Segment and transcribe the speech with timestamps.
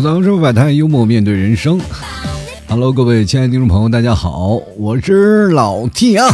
[0.00, 1.78] 吐槽说百态，幽默面对人生。
[2.66, 6.26] Hello，各位亲爱的听众朋友，大家好，我是老 T 啊。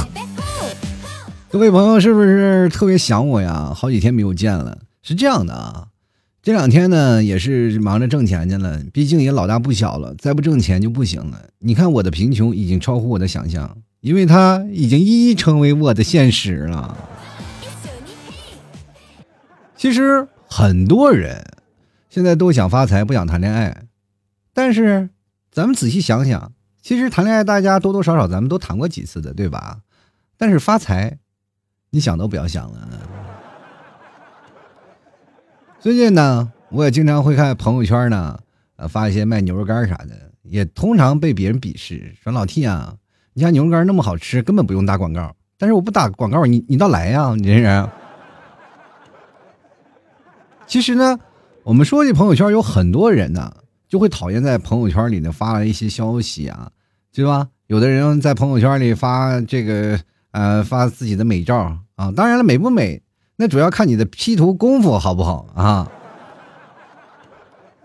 [1.50, 3.72] 各位朋友是不是特别想我呀？
[3.74, 4.78] 好几天没有见了。
[5.02, 5.88] 是这样的啊，
[6.44, 11.36] 这两天呢也是忙着挣钱去了，毕竟也老大不小了，再不挣钱就不行了。
[11.58, 16.96] 你看我的贫穷已经超乎我的想象，因为它已经一一成为我的现实了。
[19.76, 21.44] 其实很多人。
[22.16, 23.76] 现在都想发财，不想谈恋爱，
[24.54, 25.10] 但是
[25.52, 29.80] 咱们仔细想想，其实谈恋爱大家多多少少咱们都谈过几次的，对吧？
[30.38, 31.18] 但是发财，
[31.90, 32.88] 你想都不要想了。
[35.78, 38.38] 最近呢，我也经常会看朋友圈呢，
[38.76, 42.96] 呃，发一些卖牛肉干啥的，也通常被别人鄙视，说老 T 啊，
[43.34, 45.36] 你家牛肉干那么好吃，根本不用打广告。
[45.58, 47.86] 但是我不打广告，你你倒来呀，你这人。
[50.66, 51.20] 其实呢。
[51.66, 53.52] 我们说这朋友圈有很多人呢，
[53.88, 56.70] 就会讨厌在朋友圈里呢发了一些消息啊，
[57.12, 57.48] 对吧？
[57.66, 59.98] 有的人在朋友圈里发这个
[60.30, 63.02] 呃发自己的美照啊，当然了，美不美
[63.34, 65.90] 那主要看你的 P 图功夫好不好啊。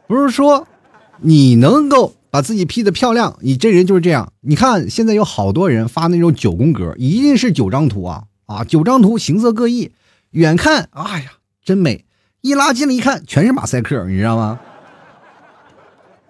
[0.05, 0.67] 不是说
[1.17, 4.31] 你能够把自己 P 的漂亮，你这人就是这样。
[4.41, 9.91] 你看现在有好多人发那种九宫格，一定是九张图啊啊，九张图形色各异，
[10.29, 11.31] 远看哎呀
[11.65, 12.05] 真美。
[12.41, 14.59] 一拉近了一看，全是马赛克，你知道吗？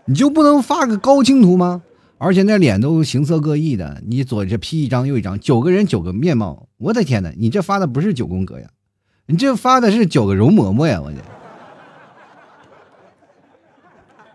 [0.05, 1.83] 你就不能发个高清图吗？
[2.17, 7.31] 而且那脸都形色各异的，你左这 P 一张右一张，九个人九个面貌，我的天哪！
[7.37, 8.67] 你这发的不是九宫格呀，
[9.27, 11.01] 你这发的是九个容嬷嬷呀！
[11.01, 11.17] 我这。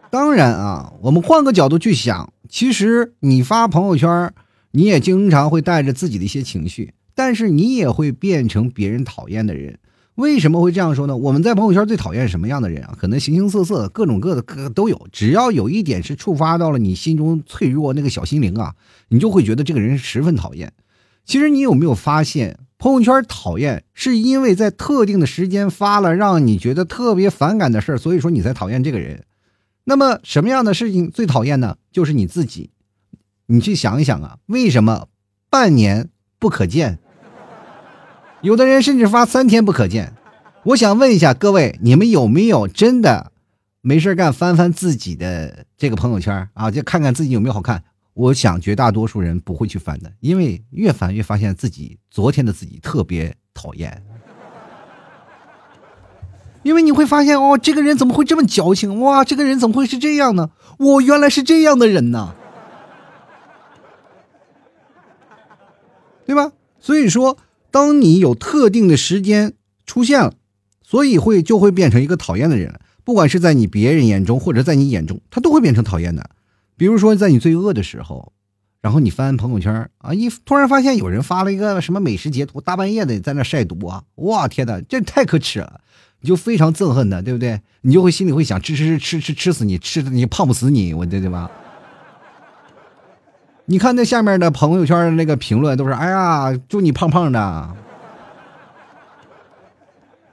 [0.08, 4.33] 当然啊，我们换个角度去想，其实你发朋友圈，
[4.70, 9.78] 你也经常会带着自己的一些情绪，但是你也会变成别人讨厌的人。
[10.16, 11.16] 为什么会这样说呢？
[11.16, 12.96] 我们在朋友圈最讨厌什么样的人啊？
[12.98, 15.06] 可能形形色色、各种各的各都有。
[15.12, 18.74] 只要有一点是触发到了你心中脆弱那个小心灵啊，
[19.08, 20.72] 你就会觉得这个人十分讨厌。
[21.27, 29.24] 其实你有没有发现，朋友圈讨厌是因为在特定的时间发了让你觉得特别反感的事儿，所以说你才讨厌这个人。
[29.84, 31.77] 那么什么样的事情最讨厌呢？
[31.92, 32.70] 就是你自己。
[33.48, 35.08] 你去想一想啊，为什么
[35.50, 36.98] 半年不可见？
[38.42, 40.13] 有的人甚至发三天不可见，
[40.63, 43.33] 我想问一下各位，你们有没有真的
[43.80, 46.70] 没事干翻翻自己的这个朋友圈啊？
[46.70, 47.83] 就看看自己有没有好看？
[48.13, 54.02] 我想绝大多数人不会去翻的，因为越翻越发现自己昨天的自己特别讨厌。
[56.63, 59.01] 因为你会发现哦，这个人怎么会这么矫情？
[59.01, 60.51] 哇，这个人怎么会是这样呢？
[60.79, 62.35] 我原来是这样的人呢，
[66.27, 66.52] 对吧？
[66.79, 67.39] 所以说。
[67.77, 69.53] 当你有特定的时间
[69.85, 70.33] 出现了，
[70.83, 76.31] 所以会就会变成一个讨厌的人，不管是在你别人眼中或者在你眼中，他都会变成讨厌的。
[76.79, 78.33] 比如说在你最饿的时候，
[78.81, 85.83] 然后你翻朋友圈啊，一突然发现有人发了一个什么美食截图，大半夜的在那晒毒啊，哇天哪，这太可耻了，
[86.23, 87.61] 你就非常憎恨他，对不对？
[87.83, 91.51] 你就会心里会想吃吃吃吃吃死你，吃你胖不死你，我这对吧？
[93.68, 97.77] 你看那下面的朋友圈的那个评论都是，哎呀，祝你胖胖的。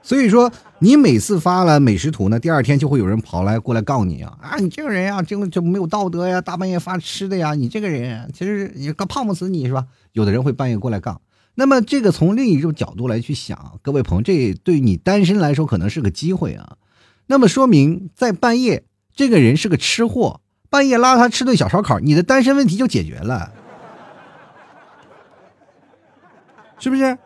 [0.02, 9.86] 所以说，你每次发了美食图呢，第二天就会有人跑来过来告你啊啊，你这个人呀，就就没有道德呀，大半夜发吃的呀，你这个人其实也胖不死你是吧？
[10.12, 11.20] 有的人会半夜过来杠。
[11.56, 16.76] 那么这个从另一种角度来去想，各位朋友，这对你单身来说可能是个机会啊。
[17.26, 18.84] 那么说明在半夜，
[19.16, 20.40] 这个人是个吃货。
[20.74, 23.52] 半夜拉他吃顿小烧烤，你的单身问题就解决了，
[26.80, 27.16] 是不是？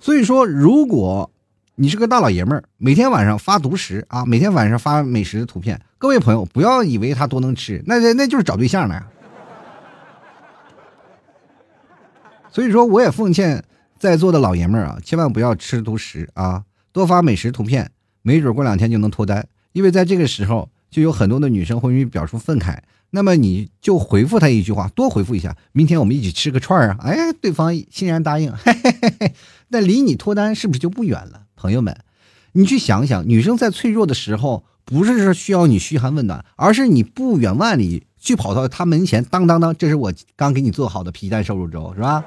[0.00, 1.30] 所以说，如果
[1.76, 9.06] 你是个大老爷们儿，每天晚上发独食啊，每天晚上发美食的图片，各位朋友不要以为他多能吃，那那那就是找对象呀。
[12.50, 13.62] 所以说，我也奉劝
[14.00, 17.88] 在座的老爷们儿啊，千万不要吃独食啊，多发美食图片，
[18.22, 22.76] 没准过两天就能脱单，因为在这个时候，就有很多的女生会表出愤慨。
[23.10, 26.98] 那么你就回复他一句话，多回复一下，明天我们一起吃个串儿啊！
[27.02, 29.34] 哎，对方欣然答应，嘿嘿嘿嘿。
[29.68, 31.42] 那离你脱单是不是就不远了？
[31.54, 31.96] 朋友们，
[32.52, 42.24] 你去想想，女生在脆弱的时候，不是说需要你嘘寒问暖，而是你不远万里去跑到她门前，当当当，这是我刚给你做好的皮蛋瘦肉粥，是吧？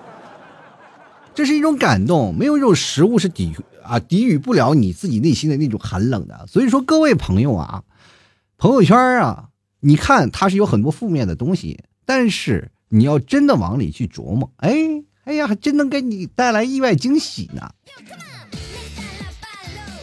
[1.36, 3.54] 这是一种感动，没有一种食物是抵
[3.84, 6.48] 啊抵御不了你自己内心的那种寒冷的。
[6.48, 7.84] 所以说，各位朋友啊，
[8.58, 9.49] 朋友圈啊。
[9.82, 14.76] 你看，它是有很多负面的东西，但是你要真的往里去琢磨，哎，
[15.24, 17.72] 哎呀，还真能给你带来意外惊喜呢。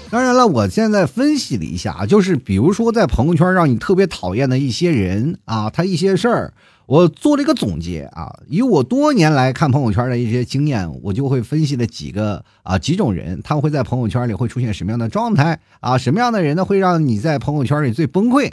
[0.08, 6.54] 当然了，我现在分析了一下，就是比如说在朋友圈让你特别讨厌的一些人啊，他一些事儿，
[6.86, 15.98] 我做了一个总结啊，以我多年来看朋友圈的一些经验，我就会分析了几个啊几种人，他们会在朋友圈里会出现什么样的状态啊？
[15.98, 18.52] 什么样的人呢会让你在朋友圈里最崩溃？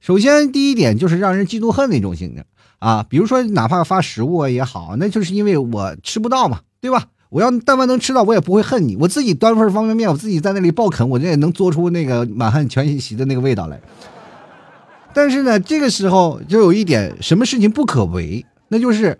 [0.00, 2.44] 首先第一点就是让人嫉妒恨那种性质
[2.78, 7.06] 啊，比如说哪怕发食物也好，那就是因为我吃不到嘛，对吧？
[7.30, 8.96] 我要但凡能吃到，我也不会恨你。
[8.96, 13.78] 我自己端份方便面，我自己在那里爆啃，我这也能做出那个满汉全席的那个味道来。
[15.12, 18.46] 但是呢，这个时候就有一点，什么事情不可为？
[18.68, 19.18] 那就是，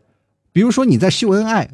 [0.53, 1.69] 比如说你在秀恩爱，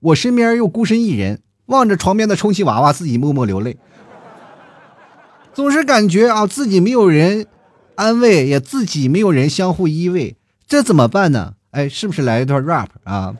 [0.00, 3.76] 我身边又孤身一人，望着床边的充气娃娃，自己默默流泪，
[5.54, 7.46] 总是感觉啊自己没有人
[7.96, 10.34] 安慰，也自己没有人相互依偎，
[10.66, 11.54] 这怎么办呢？
[11.70, 13.34] 哎，是不是来一段 rap 啊？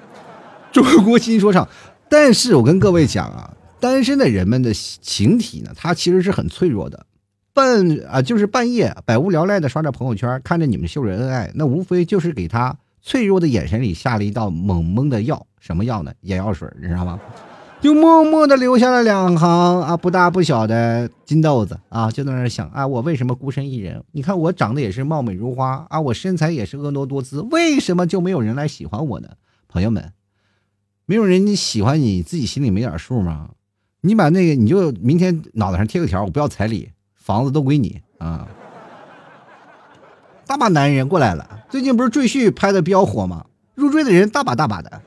[0.73, 1.69] 中国新说唱。
[2.09, 7.07] 但是我跟各位讲啊，单身的人们的情体呢，他其实是很脆弱的。
[7.53, 16.13] 半啊，就是半夜百无聊赖的刷着朋友圈，看着你们秀着恩爱，那无非就是给他脆弱的眼神里下了一道猛猛的药，什么药呢？
[16.23, 17.19] 眼药水，你知道吗？
[17.85, 24.03] 就默默的留下了两行啊，不大不小的金豆子啊，就在那想啊，我为什么孤身一人？
[24.13, 29.29] 你看我长得也是貌美如花啊，我身材也是婀娜多姿，为什么就没有人来喜欢我呢？
[29.69, 30.15] 朋友们。
[31.05, 33.51] 没有人喜欢你自己心里没点数吗？
[34.01, 38.49] 你把那个你就明天脑袋上贴个条，我不要彩礼，房子都归你啊！
[40.47, 43.45] 大把男人过来了，最近不是赘婿拍的比较火吗？
[43.75, 45.03] 入赘的人大把大把的，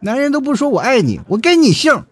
[0.00, 2.04] 男人都不说我爱你，我跟你姓。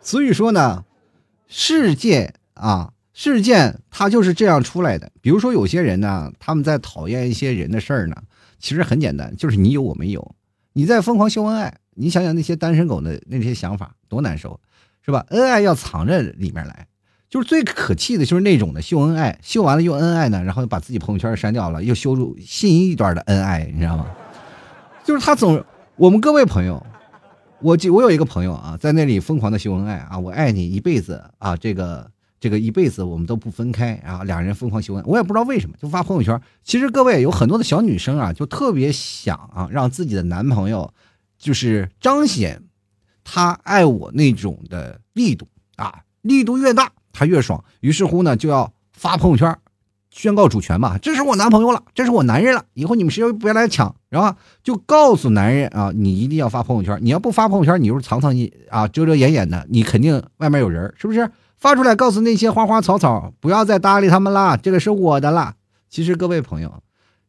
[0.00, 0.84] 所以说呢，
[1.46, 2.92] 世界啊。
[3.18, 5.10] 事件它就是这样出来的。
[5.22, 8.14] 比如说，有些人呢，他们在讨厌一些人的事儿呢，
[8.58, 10.34] 其实很简单，就是你有我没有。
[10.74, 14.60] 你在疯狂秀恩爱，你想想那些单身狗的那些想法多难受，
[15.02, 15.24] 是吧？
[15.30, 16.86] 恩爱要藏着里面来，
[17.36, 24.06] 就是最可气的就是那种的秀恩爱，秀完了又恩爱呢，然后把自己朋友圈删掉了，又修出新一段的恩爱，你知道吗？
[25.04, 25.62] 就是他总，
[25.96, 26.82] 我们各位朋友，
[27.60, 32.10] 我我有一个朋友啊，在那里疯狂的秀恩爱啊，我爱你一辈子啊，这个。
[32.38, 34.22] 这个一辈子我们都不分开啊！
[34.22, 36.38] 两人疯狂秀恩，我也不知道为什么就发朋友圈。
[36.62, 40.92] 其实各位有很多的小女生啊，就特别想啊，让自己的男朋友
[41.38, 42.62] 就是彰显
[43.24, 47.64] 他爱我那种的力度啊，力度越大他越爽。
[47.80, 49.56] 于是乎呢，就要发朋友圈
[50.10, 61.30] 宣告主权嘛，这是我男朋友了，这是我男人了，以后你们谁也别来抢，然后就告诉男人啊，你一定要发朋友圈，你要不发朋友圈，你就是藏藏你啊，遮遮掩掩的，你肯定外面有人，是不是？
[61.56, 65.54] 发出来，告诉那些花花草草，不要再搭理他们啦，这个是我的啦。
[65.88, 66.82] 其实各位朋友，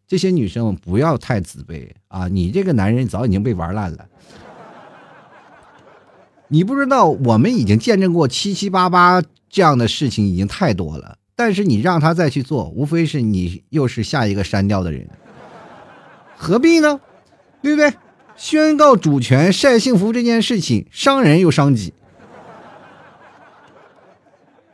[0.05, 2.27] 这些女生不要太自卑啊！
[2.27, 4.05] 你这个男人早已经被玩烂了。
[6.49, 11.17] 你不知道，我们已经见证过七七八八这样的事情已经太多了。
[11.35, 15.07] 但是你让他再去做，无非是你又是下一个删掉的人，
[16.35, 16.99] 何必呢？
[17.61, 17.94] 对不对？
[18.35, 21.94] 宣告主权、晒幸福这件事情，伤人又伤己。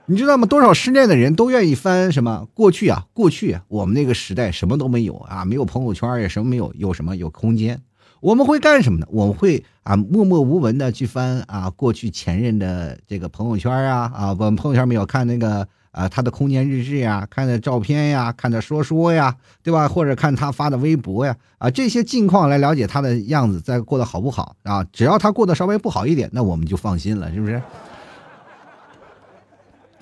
[0.06, 0.46] 你知道吗？
[0.46, 3.06] 多少失恋的人都愿意翻什么过去啊？
[3.14, 7.82] 过去啊，我们那个时代什么都没有啊，没有朋友圈也什么没有，有什么有空间？
[8.24, 9.08] 我们会干什么呢？
[9.12, 19.90] 我们会啊默默无闻的去翻啊过去前任的这个朋友圈啊啊，我们朋友圈没有看那个啊他的空间日志呀，看的照片呀，看的说说呀，对吧？
[19.90, 24.82] 或者看他发的微博呀啊这些近况来了解他的样子，再过得好不好啊？
[24.94, 27.62] 只要他过得稍微不好一点，那我们就放心了，是不是？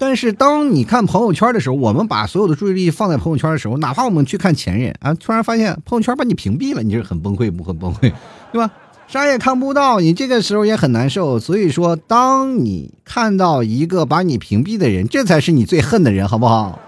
[0.02, 7.64] 但是当你看朋友圈的时候，我们把所有的注意力放在朋友圈的时候，哪怕我们去看前任啊，突然发现朋友圈把你屏蔽了，你是很崩溃不？
[7.64, 8.12] 很崩溃，
[8.52, 8.72] 对吧？
[9.08, 11.40] 啥也看不到，你这个时候也很难受。
[11.40, 16.80] 所以说，当你看到一个把你屏蔽的人，这才是你最恨的人，好不好？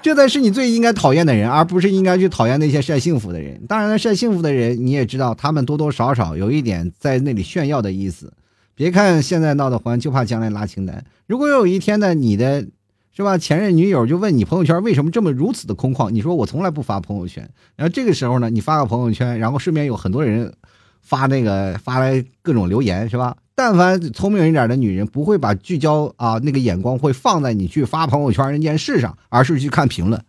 [0.00, 3.60] 这才是你最应该讨厌的人，而不是应该去讨厌那些晒幸福的人。
[3.66, 8.32] 当然了，晒幸福的人你也知道，他们多多少少有一点在那里炫耀的意思。
[8.76, 11.02] 别看现在闹得欢，就怕将来拉清单。
[11.26, 12.66] 如果有一天呢，你的
[13.10, 16.10] 是吧前任女友就问你朋友圈为什么这么如此的空旷？
[16.10, 17.48] 你说我从来不发朋友圈。
[17.74, 20.52] 然后这个时候呢，你发个朋友圈，然后顺便有很多人
[21.00, 23.34] 发那个发来各种留言，是吧？
[23.54, 30.22] 但凡聪明一点的女人，不会把聚焦啊那个眼光会放在你去发朋友圈那件事上，而是去看评论。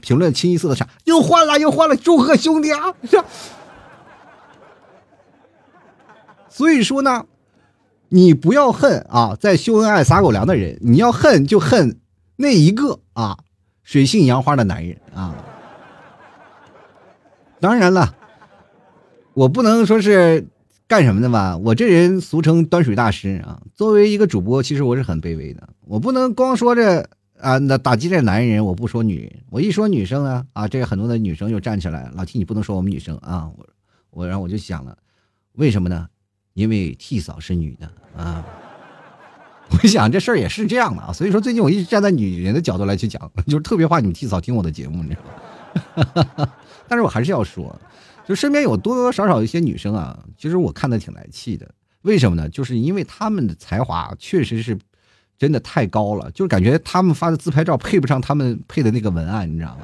[0.00, 0.88] 评论清一色的啥？
[1.04, 2.92] 又换了，又换了，祝贺兄弟啊！
[6.48, 7.26] 所以说呢。
[8.08, 11.98] 你不要恨啊，在秀恩爱撒狗粮的人，你要恨就恨
[12.36, 13.38] 那一个啊，
[13.82, 15.34] 水性杨花的男人啊。
[17.58, 18.14] 当然了，
[19.34, 20.46] 我不能说是
[20.86, 21.56] 干什么的吧？
[21.56, 23.60] 我这人俗称端水大师啊。
[23.74, 25.68] 作为一个主播，其实我是很卑微的。
[25.80, 27.08] 我不能光说这
[27.40, 29.32] 啊，那打击这男人，我不说女人。
[29.50, 33.50] 我一说女生呢，啊，这个很多的女生就站起来，老七你不能说我们女生啊。
[33.56, 33.66] 我
[34.10, 34.96] 我然后我就想了，
[35.54, 36.06] 为什么呢？
[36.52, 37.86] 因为 T 嫂是女的
[38.16, 38.44] 啊。
[39.70, 41.12] 我想这事儿也是这样的啊。
[41.12, 46.48] 所以说最近我一直站在女人的角度来去讲， 就是特别怕你们 T 嫂听我的节目，你知道吗？
[46.88, 47.74] 但是我还是要说。
[48.26, 51.68] 就身边有多多少少一些女生啊，其实我看的挺来气的。
[52.02, 52.48] 为什么呢？
[52.48, 54.76] 就是因为她们的才华确实是
[55.38, 59.82] 真的太高了，就是感觉她们发的自拍照配不上她们配的那个文案，你知道吗？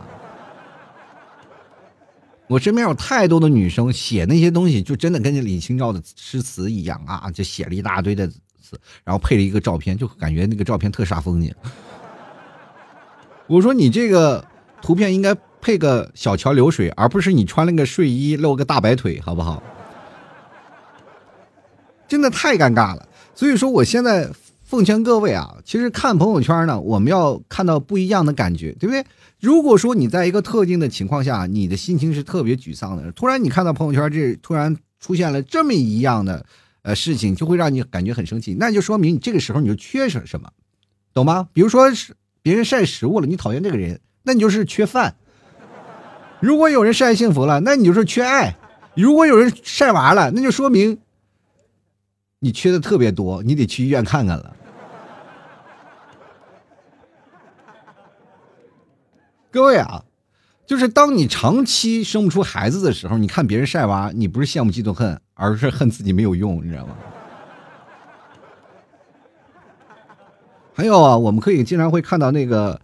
[2.52, 11.54] 我身边有太多的女生写那些东西，就真的跟李清照的诗词一样啊，就写了一大堆的词，然后配了一个照片，就感觉那个照片特煞风景。
[13.46, 14.44] 我说你这个
[14.80, 15.36] 图片应该。
[15.64, 19.62] 配个小桥流水，而不是你穿了个睡衣露个大白腿，好不好？
[22.08, 23.08] 真的太尴尬了。
[23.32, 24.28] 所以说，我现在
[24.72, 29.04] 奉劝各位啊，其实看朋友圈呢，我们要看到不一样的感觉，对不对？
[29.38, 36.46] 如果说你在一个特定的情况下，你的心情是特别沮丧的，突然你看到朋友圈这突然出现了这么一样的
[36.80, 40.48] 呃事情，就会让你感觉很生气，那就说明你这个时候你就缺少什么，
[41.12, 41.50] 懂吗？
[41.52, 45.16] 比如说是别人晒食物了，你讨厌这个人，那你就是缺饭。
[46.40, 48.56] 如果有人晒幸福了，那你就是缺爱；
[48.96, 50.96] 如果有人晒娃了，那就说明
[52.38, 54.56] 你缺的特别多，你得去医院看看了。
[59.52, 60.02] 各位啊，
[60.66, 66.96] 就是当你长期生不出孩子的时候，你看别人晒娃，你不是羡慕嫉妒恨，而是恨自己没有用，你知道吗？
[70.72, 72.80] 还有啊，我们可以经常会看到那个。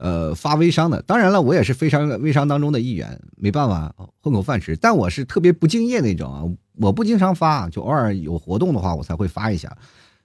[0.00, 4.76] 呃，发微商的，当然了，我也是非常微商当中的一员，没办法混口饭吃。
[4.76, 6.44] 但我是特别不敬业那种啊，
[6.76, 9.76] 我不经常发，就偶尔有活动的话，我才会发一下。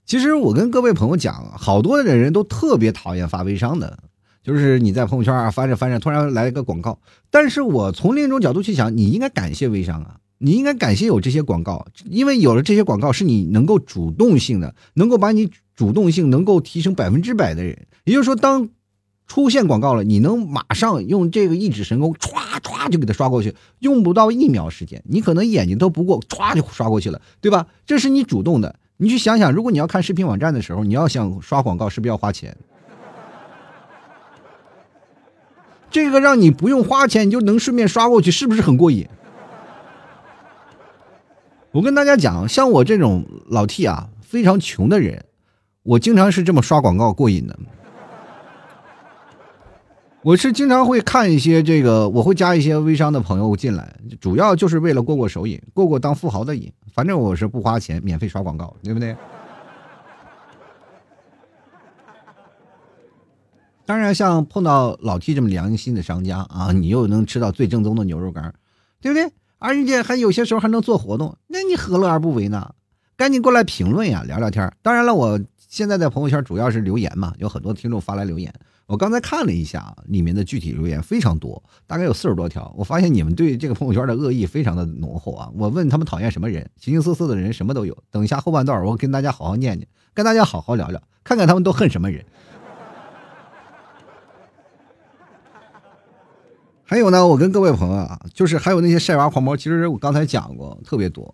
[0.06, 3.98] 其实我跟各位朋友讲，好多的人都特别讨厌发微商的，
[4.44, 7.00] 就是你在朋友圈啊翻着翻着，突然来一个广告。
[7.32, 17.88] 但是我从另一种角度去想，你应该感谢微商啊，你应该感谢有这些广告，因为有了这些广告，是你能够主动性的，能够把你主动性能够提升百分之百的人。
[18.04, 18.68] 也就是说，当
[19.26, 27.66] 出现广告了，你能马上用这个一指神功，歘歘就给它刷过去，用不到一秒时间，你可能眼睛都不过，歘就刷过去了，对吧？
[27.86, 28.76] 这是你主动的。
[28.98, 32.56] 你去想想，如果你要看视频网站的时候，你要想刷广告，是不是要花钱？
[35.94, 39.08] 这个让你不用花钱，你就能顺便刷过去，是不是很过瘾？
[41.72, 45.24] 我跟大家讲，像我这种老 T 啊，非常穷的人，
[45.84, 47.58] 我经常是这么刷广告过瘾的。
[50.24, 56.74] 我是经常会看一些这个，我会加一些微商的朋友进来，主要就是为了过过手瘾，过过当富豪的瘾。
[56.92, 59.16] 反正我是不花钱，免费刷广告，对不对？
[63.86, 68.54] 当然，像碰到老 T 这么良心的商家啊，你又能吃到最正宗的牛肉干，
[69.02, 69.30] 对不对？
[69.60, 72.74] 而且还有些时候还能做活动，那你何乐而不为呢？
[73.18, 74.72] 赶紧过来评论呀，聊聊天。
[74.82, 78.54] 当然了，我现在在朋友圈主要是留言嘛，有很多听众发来留言。
[78.86, 82.74] 我刚才看了一下里面的具体留言非常多，大概有四十多条。
[82.78, 85.50] 我发现你们对这个朋友圈的恶意非常的浓厚啊！
[85.56, 87.98] 我问他们讨厌什么人，形形色色的人什么都有。
[88.12, 92.26] 等一下后半段，我跟大家好好念念，跟大家好好聊聊，看看他们都恨什么人。
[96.86, 101.34] 还有呢，我跟各位朋友啊，就是还有那些晒娃狂魔，其实我刚才讲过特别多。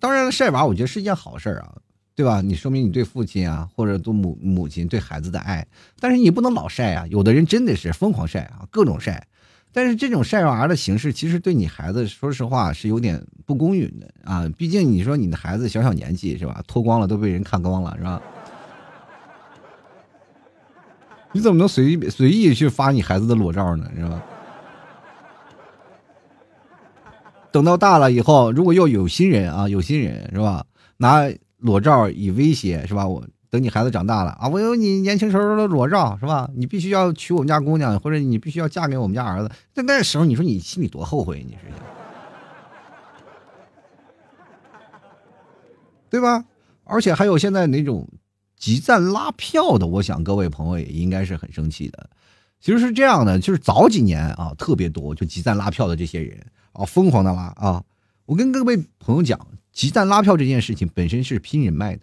[0.00, 1.74] 当然，晒娃我觉得是一件好事啊。
[2.16, 2.40] 对吧？
[2.40, 5.66] 你说明你对父亲啊，或者对母母亲对孩子的爱，
[5.98, 7.04] 但是你不能老晒啊。
[7.08, 9.26] 有的人真的是疯狂晒啊，各种晒。
[9.72, 14.48] 但是这种晒娃的形式，其实对你孩子，说实话是有点不公允的啊。
[14.56, 18.22] 毕竟你说你的孩子小小年纪是吧，脱光了都被人看光了是吧？
[21.34, 23.90] 你怎么能随意随意去发你孩子的裸照呢？
[23.96, 24.22] 是吧？
[27.54, 30.66] 等到大了以后，如果又有新人啊，有新人是吧？
[30.96, 31.30] 拿。
[31.58, 33.08] 裸照以威胁是吧？
[33.08, 36.50] 我等你孩子长大了啊，我有你年轻时候的裸照是吧？
[36.54, 39.50] 你必须要娶我们家姑娘，或者你必须要嫁给我们家儿子。
[39.72, 41.42] 在那时候，你说你心里多后悔？
[41.42, 41.60] 你是，
[46.10, 46.44] 对吧？
[46.84, 48.06] 而且还有现在那种
[48.58, 52.10] 集赞拉票的，我想各位朋友也应该是很生气的。
[52.64, 56.40] 其实是这样的，就是早几年啊，特别多就集赞拉票的这些人
[56.72, 57.84] 啊，疯狂的拉啊。
[58.24, 59.38] 我跟各位朋友讲。
[59.70, 62.02] 集赞拉票这件事情本身是拼人脉的，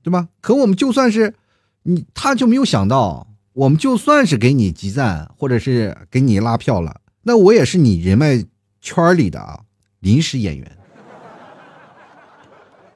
[0.00, 0.28] 对吧？
[0.40, 1.34] 可我们就算是
[1.82, 8.42] 你，他就没有想到，我们就算是给你集赞，或者是给你拉票了，那我也是你人脉
[8.80, 9.62] 圈里的啊
[9.98, 10.78] 临时演员。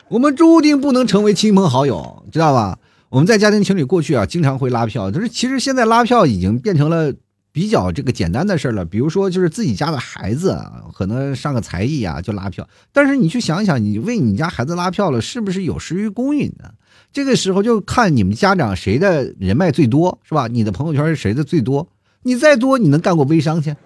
[0.06, 2.78] 我们注定不能成为亲朋好友，知道吧？
[3.08, 7.14] 我们在家庭情侣过去啊，经常会拉票，但是其实现在拉票已经变成了
[7.52, 8.84] 比较这个简单的事了。
[8.84, 16.70] 比如说，就是自己家的孩子啊，可能上个才艺啊就拉票，但是你去想想，你为你家孩子拉票了，是不是有失于公允呢？
[17.12, 20.48] 这个时候就看你们家长谁的人脉最多，是吧？
[20.48, 21.88] 你的朋友圈是谁的最多？
[22.24, 23.76] 你再多，你能干过微商去？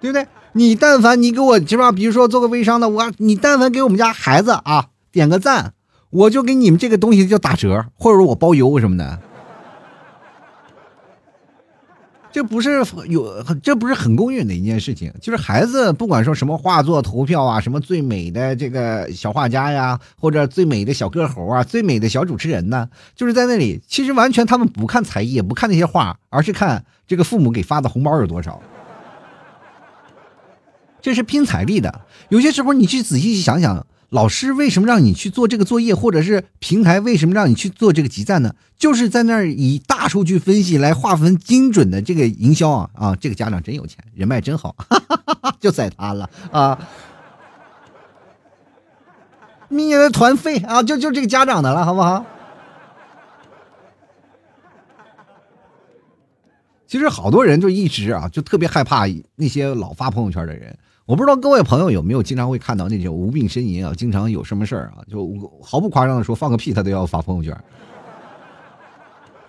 [0.00, 0.26] 对不对？
[0.54, 1.92] 你但凡你给我是吧？
[1.92, 5.74] 比如说做个微商的，我你但凡给我们家孩子啊点个赞，
[6.10, 9.18] 我就给你们这个东西就打折，或者我包邮什么的。
[12.32, 15.12] 这不是有，这不是很公允的一件事情。
[15.20, 28.62] 就是孩子不管说什么画作投票啊，什么最美的这个小画家呀，或者最美的小歌猴啊，最美的小主持人呢，就是在那里，其实完全他们不看才艺，也不看那些画，而是看这个父母给发的红包有多少。
[31.02, 32.02] 这是拼财力的。
[32.28, 38.54] 有些时候你去仔细想想，老师为什么让你去做这个作业，或者是平台为什么让你去做这个集赞呢？
[38.76, 43.16] 就是在那儿以大数据分析来划分精准的这个营销啊啊！
[43.16, 44.74] 这个家长真有钱，人脉真好，
[45.60, 46.88] 就宰他了啊！
[49.68, 52.26] 明年的团费啊，就就这个家长的了，好不好？
[56.88, 59.04] 其实好多人就一直啊，就特别害怕
[59.36, 60.76] 那些老发朋友圈的人。
[61.10, 65.28] 我不知道各位朋友有没有经常会看到那种无病呻吟啊，经常有什么事儿啊，就
[65.60, 67.64] 毫不夸张的说，放个屁他都要发朋友圈。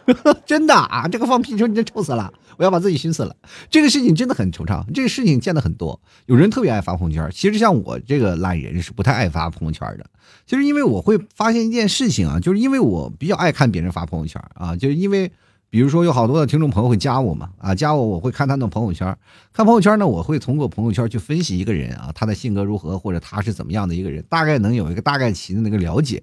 [0.43, 3.35] 真的啊，这个放屁说你真臭死了，我要把自己熏死了。
[3.69, 6.01] 这个事情真的很惆怅，这个事情见的很多。
[6.25, 10.05] 有人特别爱发朋友圈，其实像我这个懒人是不太爱发朋友圈的。
[10.47, 15.31] 其实因为我会发现一件事情啊，就是因为我比较爱看别人发朋友圈啊，就是因为。
[15.71, 19.17] 比如说有好多的听众朋友会加我嘛，啊，加我我会看他的朋友圈，
[19.53, 26.21] 看朋友圈呢，我会通过朋友圈去分析一个人啊，他的性格如何，或者他是怎么样的一个人，大概能有一个大概齐的那个了解，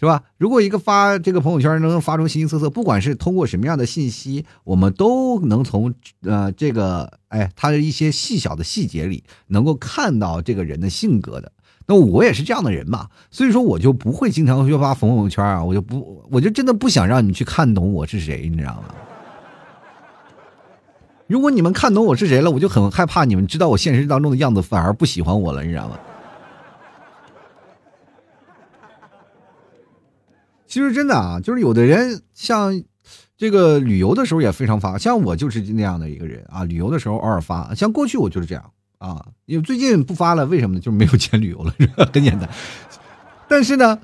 [0.00, 0.24] 是吧？
[0.38, 11.52] 如果一个发这个朋友圈能发出形形色色，不管是通过什么样的信息，我们都能从呃这个哎他的一些细小的细节里，能够看到这个人的性格的。
[11.90, 18.94] 那我也是这样的人嘛，所以说我就不会经常去发朋友圈啊，我就不，我就真的不想让你去看懂我是谁，你知道吗？
[21.26, 25.98] 如果你们看懂我是谁了，我就很害怕你们知道我现实当中的样子，反而不喜欢我了，你知道吗？
[30.68, 32.80] 其实真的啊，就是有的人像
[33.36, 38.64] 这个旅游的时候也非常发，像我就是那样的一个人啊，旅游的时候偶尔发，像过去我就是这样。
[39.00, 40.80] 啊，因为最近不发了，为什么呢？
[40.80, 41.74] 就是没有钱旅游了，
[42.12, 42.48] 很简单。
[43.48, 43.98] 但是呢，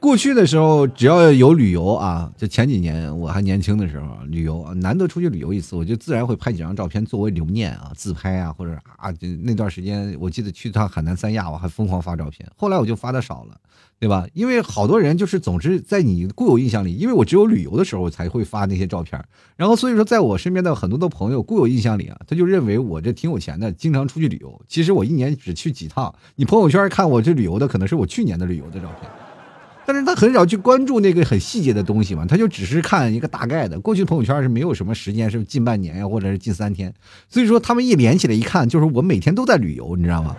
[0.00, 12.50] 过去的时候只要有旅游啊，就前几年我还年轻的时候，旅游难得出去旅游一次，我就自然会拍几张照片作为留念啊，自拍啊，或者啊，那段时间我记得去趟海南三亚，我还疯狂发照片。
[12.56, 13.54] 后来我就发的少了。
[13.98, 14.26] 对吧？
[14.32, 19.22] 因为好多人就是总是在你固有印象里，因为我只有旅游的时候才会发那些照片，
[19.58, 24.58] 然后所以说在我身边的很多的朋友固有印象里啊，他就认为我这挺有钱的，经常出去旅游。
[24.66, 29.10] 其实我一年只去几趟，你朋友圈看我这旅游的可能是我去年的旅游的照片，
[29.92, 33.80] 但是他很少去关注那个很细节的东西嘛，他就只是看一个大概的。
[33.80, 36.94] 过去朋友圈是没有什么时间，是近半年呀，或者是近三天，
[37.28, 40.36] 所以说他们一连起来一看，就是我每天都在旅游，你知道吗？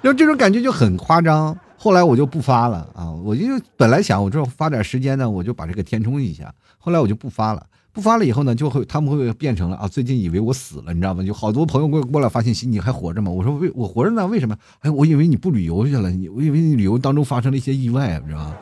[0.00, 1.56] 然后这种感觉就很夸张。
[1.78, 3.10] 后来我就不发了啊！
[3.10, 3.44] 我就
[3.76, 6.52] 本来想我这发点时间呢，我就把这个填充一下。
[6.78, 7.64] 后来我就不发了，
[7.96, 11.24] 不发了以后呢，就会他们会变成了啊，最近以为我死了，你知道吗？
[11.24, 13.30] 就好多朋友过过来发信息，你还活着吗？
[13.30, 14.54] 我说为我活着呢，为什么？
[14.80, 18.56] 哎，我以为你不旅游去了，你我以为你旅游当中发生了一些意外，你知道吗？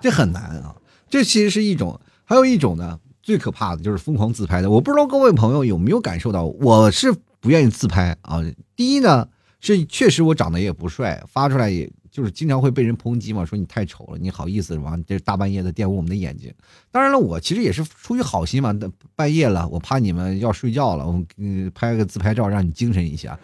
[0.00, 0.74] 这很难啊！
[1.08, 4.68] 这其实是一种，还有一种呢，最可怕的就是疯狂自拍的。
[4.68, 8.42] 我不知道各位朋友有没有感受到，我是不愿意自拍啊。
[8.74, 9.28] 第一呢。
[9.60, 14.98] 是确实我长得也不帅，发出来也就是经常会被人抨击嘛，说你太丑了，你好意思吗？
[15.06, 16.52] 这大半夜的玷污我们的眼睛。
[16.90, 18.76] 当然了，我其实也是出于好心嘛，
[19.14, 23.38] 半夜了，我怕你们要睡觉了，我嗯拍个自拍照让你精神一下。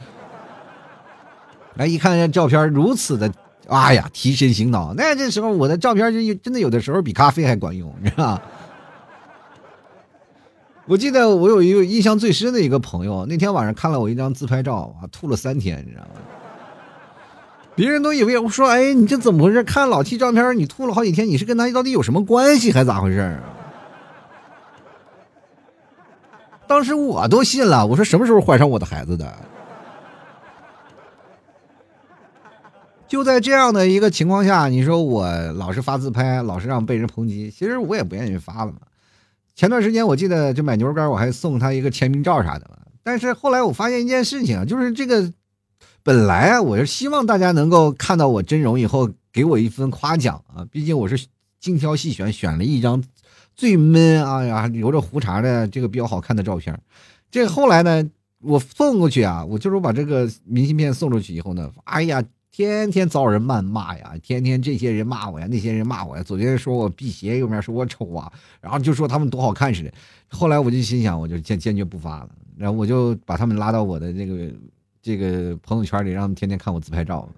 [1.74, 3.32] 来一看这照片如此的，
[3.68, 4.92] 哎呀，提神醒脑。
[4.94, 8.42] 那这时候我的照片就真的有的时候比咖啡还管用，你知道吧？
[10.86, 16.20] 我记得我有一个印象最深的一个朋友，那天晚上看了我一张自拍照啊，吐了三天，你知道吗？
[17.76, 19.64] 别人都以为我说，哎，你这怎么回事？
[19.64, 23.36] 看老七照片，你吐了好几天，你是跟他到底有什么关系，还咋回事？
[26.66, 29.32] 当时我都信了，我说什么时候怀上我的孩子的？
[33.06, 38.78] 就在这样的一个情况下，你说我老是发自拍，老是让被人抨击，其实我也不愿意发了嘛。
[39.54, 42.76] 前段时间我记得就买牛肉干，我还送他一个签名照啥的嘛。
[43.04, 45.30] 但是后来我发现一件事情啊，就是这个
[46.04, 51.26] 本来啊，我是希望大家能够看到我真容以后给我一份夸奖啊，毕竟我是
[51.58, 53.02] 精挑细选选了一张
[53.56, 56.78] 最闷啊呀留着胡茬的这个比较好看的照片。
[57.30, 58.06] 这后来呢，
[58.42, 62.22] 我送过去啊，我就是把这个明信片送出去以后呢，哎呀。
[62.56, 66.22] 天天遭人谩骂呀，天天这些人骂我呀，那些人骂我呀。
[66.22, 69.92] 左边说我辟邪，右边说我丑啊，然后就说他们多好看似的。
[70.28, 72.28] 后来我就心想，我就坚坚决不发了。
[72.56, 74.52] 然后我就把他们拉到我的这个
[75.04, 77.28] 这个朋友圈里，让他们天天看我自拍照，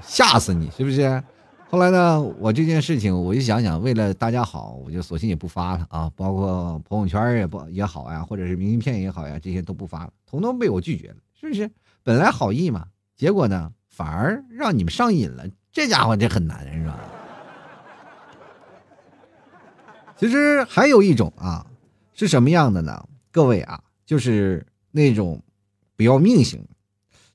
[0.00, 1.20] 吓死你是不是？
[1.68, 6.08] 后来呢，我这件事情我就想想，为了大家好，我就索性也不发了啊。
[6.14, 11.68] 包括朋友圈也不也好呀，或者是明信片也好呀，这些都不发了，统统被我拒绝了，是不是？
[12.04, 13.72] 本来好意嘛，结果呢？
[13.88, 17.00] 反而让你们上瘾了，这家伙这很难是吧？
[20.16, 21.66] 其实还有一种啊，
[22.14, 23.04] 是什么样的呢？
[23.32, 25.42] 各位啊，就是那种
[25.98, 26.64] 不要命型。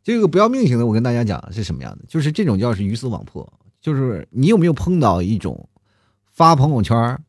[0.02, 2.06] 这个不要命型的，我跟大家讲是什么样的？
[2.08, 3.48] 就是这种叫是鱼死网破。
[3.82, 5.68] 就是你有没有碰到一种
[6.32, 7.20] 发朋友圈，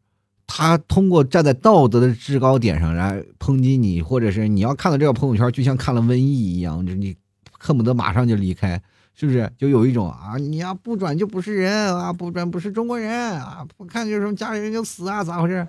[0.47, 7.16] 他通过站在道德的制高点上来抨击你，或者是你要看到这个朋友圈，就像看了瘟疫一样，就你
[7.59, 8.81] 恨不得马上就离开。
[9.16, 10.37] 是不是就有一种啊？
[10.38, 15.66] 你要不转就不是人啊，不转不是中国人啊，不看就什么家里人就死啊，咋回事？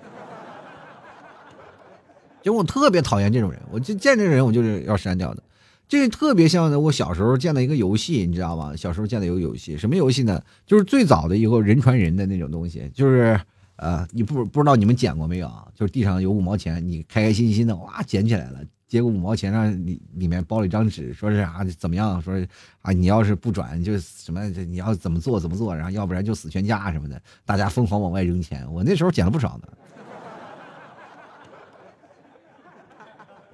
[2.42, 5.42] 就我特别讨厌这种人，我就见这种人我就是要删掉的。
[5.88, 8.74] 这特别像我小时候见的一个游戏，你知道吗？
[8.74, 10.42] 小时候见的一个游戏，什么游戏呢？
[10.66, 13.40] 就是最早的一个人传人的那种东西，就是
[13.76, 15.48] 呃，你不不知道你们捡过没有？
[15.74, 18.58] 就是地上有五毛钱，你开开心心的哇捡起来了。
[18.88, 22.20] 结果五毛钱上里里面包了一张纸，说是啊怎么样？
[22.22, 22.34] 说
[22.82, 28.66] 啊你要是不转就什么，你要怎么做怎么做，然后要不然就死全家什么的，大家疯狂往外扔钱。
[28.72, 29.68] 我那时候捡了不少呢。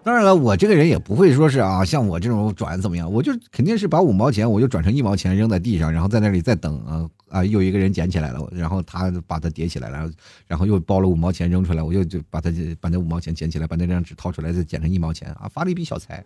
[0.04, 10.12] 当然了，我这个人也不会说是啊，像我这种转怎么样，我就肯定是把五毛钱我就转成一毛钱扔在地上，然后在那里再等啊啊，又一个人捡起来了，然后他把它叠起来，然后
[10.48, 16.24] 然后又包了五毛钱扔出来，我又就把它把那五毛钱捡起来，把那张纸掏出来再捡成一毛钱啊，发了一笔小财。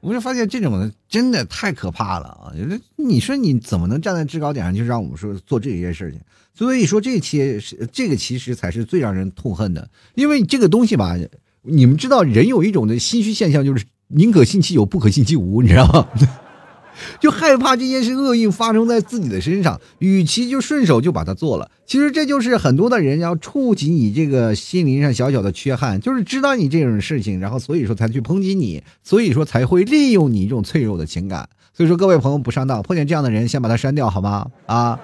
[0.00, 2.52] 我就发现这种真的太可怕了啊！
[2.94, 6.20] 你说你怎么能站在制高点上，就让我们说做这些事情？
[6.56, 11.14] 所以说，这些是这个其实才是最让人痛恨的，因为这个东西吧，
[11.62, 16.08] 你们知道，人有一种的心虚现象，就是宁可信其有，不可信其无，你知道吗？
[17.20, 21.70] 就害怕这件事厄运发生在自己的身上，与其就顺手就把它做了。
[21.84, 31.46] 其实这就是很多的人要触及你这个心灵上小小的缺憾，就是知道你这种事情，然后所以说才去抨击你，所以说才会利用你这种脆弱的情感。
[31.74, 34.46] 所以说各位朋友不上当，碰见这样的人先把他删掉好吗？
[34.64, 34.98] 啊！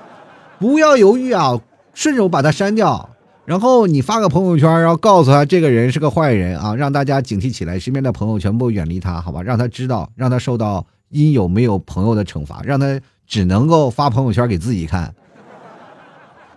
[0.62, 1.58] 不要犹豫啊，
[1.92, 3.10] 顺手把他删掉，
[3.44, 9.42] 然后你发个朋友圈，然后告诉他这个人是个坏人啊，让大家警惕起来，身边的朋友全部远离他，好吧？
[9.42, 15.12] 让他知道，让他受到因有没有朋友的惩罚，让他只能够发朋友圈给自己看，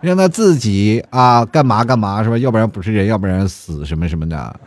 [0.00, 2.38] 让他自己啊干嘛干嘛是吧？
[2.38, 4.60] 要不然不是人，要不然死什么什么的。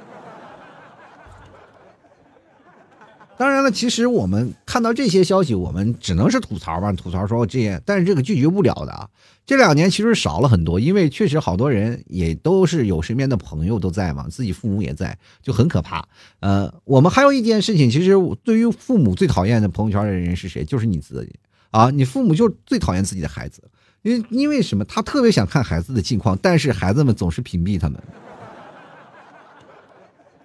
[3.39, 9.08] 当然了，其实我们看到这些消息，我们只能是吐槽吧，吐槽说这些，但是这个拒绝不了的啊。
[9.45, 16.06] 这两年其实少了很多，因为确实好多人也都是有身边的朋友都在嘛，自己父母也在，就很可怕。
[16.41, 18.12] 呃，我们还有一件事情，其实
[18.43, 20.65] 对于父母最讨厌的朋友圈的人是谁？
[20.65, 21.34] 就是你自己
[21.71, 23.63] 啊，你父母就最讨厌自己的孩子，
[24.02, 24.84] 因为因为什么？
[24.84, 27.97] 他特别想看孩子的近况，但是孩子们总是屏蔽他们。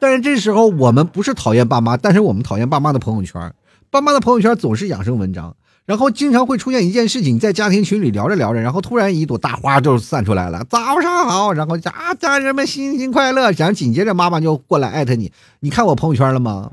[0.04, 3.54] 但是这时候我们不是讨厌爸妈，但是我们讨厌爸妈的朋友圈。
[3.88, 16.70] 爸妈的朋友圈总是养生文章，然后经常会出现一件事情，在家庭群里聊着聊着，然后突然一朵大花就散出来了，早上好，然后啊家人们心情快乐，然后紧接着妈妈就过来艾特你，你看我朋友圈了吗？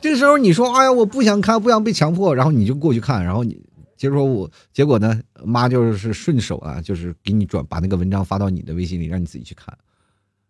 [0.00, 3.56] 这时候你说哎呀我不想看，不想被强迫，然后你就过去看，然后你
[3.96, 9.72] 结果我结果呢妈就是顺手啊，就是给你转把那个文章发到你的微信里，让你自己去看。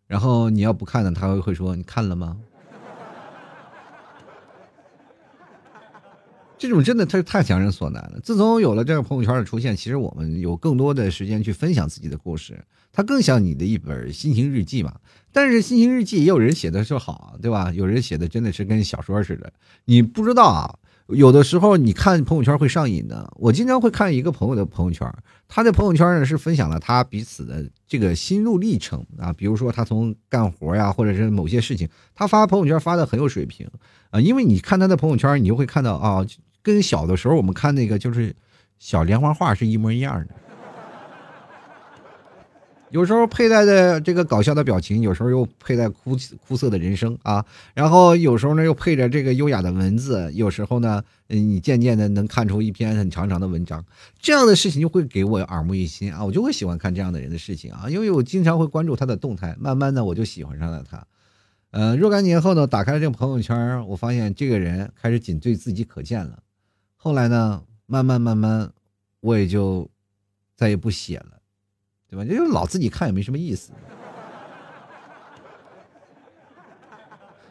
[0.06, 2.36] 然后你要不看呢，他会会说你看了吗？
[6.58, 8.20] 这种真的他太强人所难了。
[8.20, 14.94] 自从有了这个朋友圈的出现，其实我们有更多的时间去分享自己的故事，它更像你的一本心情日记嘛。
[15.32, 17.70] 但是心情日记也有人写的是好，对吧？
[17.72, 19.52] 有人写的真的是跟小说似的，
[19.84, 20.78] 你不知道啊。
[21.08, 23.32] 有的时候你看朋友圈会上瘾的。
[23.36, 25.08] 我经常会看一个朋友的朋友圈，
[25.46, 33.68] 他的朋友圈呢是分享了他彼此的这个心路历程啊，比如说他从干活呀，或者是某些事情，他发朋友圈发的很有水平
[34.10, 34.20] 啊。
[34.20, 36.26] 因为你看他的朋友圈，你就会看到啊，
[36.62, 38.34] 跟小的时候我们看那个就是
[38.78, 40.34] 小连环画是一模一样的。
[42.90, 47.44] 有时候佩戴的这个搞笑的表情，有时候又佩戴枯枯涩的人生啊，
[47.74, 53.84] 然后有时候呢又配着这个优雅的文字，有时候呢，嗯你渐渐的能看出一篇很长长的文章，
[54.20, 61.04] 这样的事情就会给我耳目一新啊，我就会喜欢看这样的人的事情啊，因为我经常会关注他的动态，慢慢的我就喜欢上了他。
[61.72, 66.38] 呃，若干年后呢，打开了这个朋友圈，我发现这个人开始仅对自己可见了，
[66.94, 68.70] 后来呢，慢慢慢慢，
[69.20, 69.90] 我也就
[70.56, 71.35] 再也不写了。
[72.16, 72.24] 对吧？
[72.24, 73.72] 这就老自己看也没什么意思，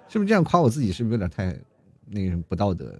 [0.10, 0.91] 是不是这样夸我自己？
[0.91, 1.56] 是不是有点太
[2.08, 2.97] 那个什么不道德？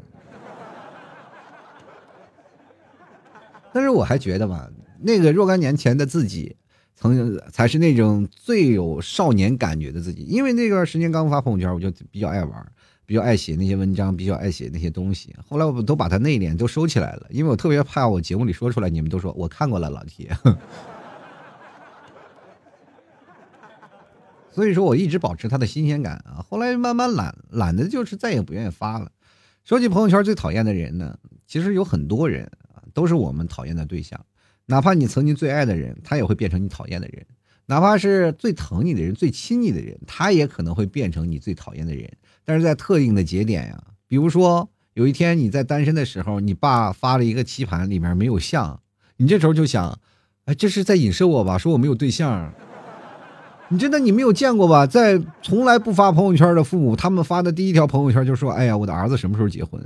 [3.74, 4.70] 但是我还觉得吧，
[5.02, 6.56] 那个若干年前的自己，
[6.96, 10.24] 曾经才是那种最有少年感觉的自己。
[10.24, 12.72] 因为那段时间刚发朋友圈，我就比较爱玩，
[13.06, 15.36] 比较爱写那些文章，比较爱写那些东西。
[15.46, 20.32] 后来我都把它内敛都收起来了，因为我特别怕我节目里说出来，你们都说我看过了，老铁。
[24.56, 26.46] 所以说，我一直保持它的新鲜感啊。
[26.48, 29.12] 后来慢慢懒懒的，就是再也不愿意发了。
[29.66, 34.18] 说起朋友圈最讨厌的人呢，其实有很多人啊，都是我们讨厌的对象。
[34.68, 37.22] 哪怕你曾经最爱的人，他也会变成你讨厌的人；
[37.66, 42.10] 哪怕是最疼你的人、最亲你的人，他也可能会变成你最讨厌的人。
[42.46, 48.80] 但是在特定的节点呀，比如说有一天你在单身的时候，你爸发了一个棋盘，里面没有象，
[49.18, 50.00] 你这时候就想，
[50.46, 51.58] 哎，这是在影射我吧？
[51.58, 52.54] 说我没有对象。
[53.70, 54.86] 你真的你没有见过吧？
[54.86, 59.82] 在从来不发朋友圈的父母，他们发的第一条朋友圈就说：“哎呀，我的儿子什么时候结婚？”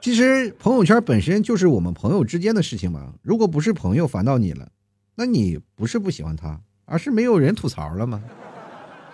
[0.00, 3.12] 其实朋友圈本身就是我们朋友之间的事情嘛。
[3.22, 4.68] 如果不是朋友烦到你了，
[5.16, 8.22] 那你不是不喜欢他，而是没有人吐槽了吗？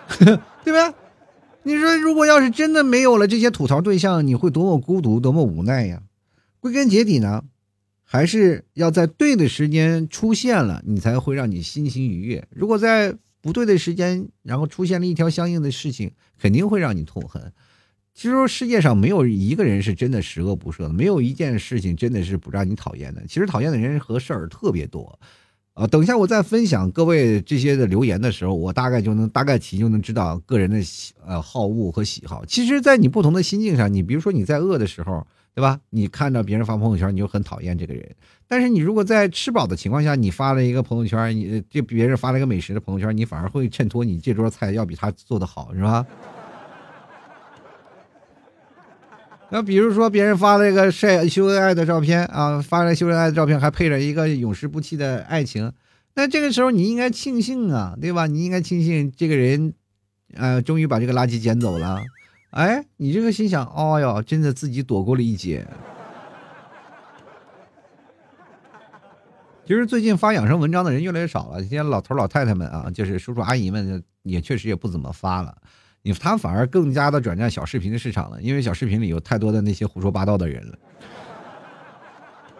[0.63, 0.93] 对吧？
[1.63, 6.03] 你说如果要是真的没有了这些吐槽对象，你会多么孤独，多么无奈呀？
[6.59, 7.43] 归根结底呢？
[8.07, 12.47] 还是要在对的时间出现了，你才会让你心情愉悦。
[12.51, 17.51] 如果在不对的时间，然后出现了一条相应的事情，肯定会让你痛恨。
[18.13, 23.21] 其实世界上没有一个人是真的十恶不赦的，没有一件事情真的是不让你讨厌的。
[23.27, 25.19] 其实讨厌的人和事儿特别多。
[25.73, 30.79] 啊，等一下我在分享各位这些的留言的时候，我大概就能大概其就能知道个人的
[31.25, 32.45] 呃好恶和喜好。
[32.45, 35.25] 其实，在你不同的心境上，你比如说你在饿的时候。
[35.55, 35.79] 对吧？
[35.89, 38.13] 你看到别人发朋友圈，你就很讨厌这个人。
[38.45, 46.05] 但是你如果在吃饱的情况下，你发了一个朋友圈，你这别人发了一个美食的朋友圈，你反而会衬托你这桌菜要比他做的好，是吧？
[49.49, 55.71] 那比如说别人发了一个晒秀恩爱的照片啊，发了秀恩爱的照片，还配着一个永世不弃的爱情，
[56.15, 58.27] 那这个时候你应该庆幸啊，对吧？
[58.27, 59.73] 你应该庆幸这个人，
[60.33, 62.01] 呃，终于把这个垃圾捡走了。
[62.55, 65.67] 哎，你这个心想，哦哟，真的自己躲过了一劫。
[69.67, 75.53] 其实最近发养生文章的人越来越少了，这些老头老太太们啊，就是叔叔阿姨们，也确实也不怎么发了。
[76.01, 80.77] 你他反而更加的转战小视频的市场了，因为小视频里有太多的那些胡说八道的人了。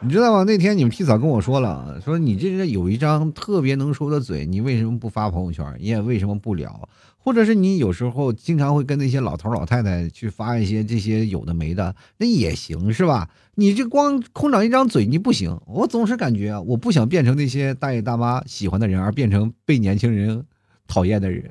[0.02, 0.44] 你知道吗？
[0.44, 5.74] 那天你们替嫂跟我说了，说你这是有一张特别能说的嘴，你为什么不发朋友圈？
[5.80, 6.90] 你也为什么不聊？
[7.26, 13.28] 或者是你有时候经常会跟那些老头老太太去发一些这些有的没的，那也行是吧？
[13.56, 15.60] 你这光空长一张嘴你不行。
[15.66, 20.46] 我总是感觉，我不想变成那些大爷大妈喜欢的人，而变成被年轻人
[20.88, 21.50] 讨厌的人。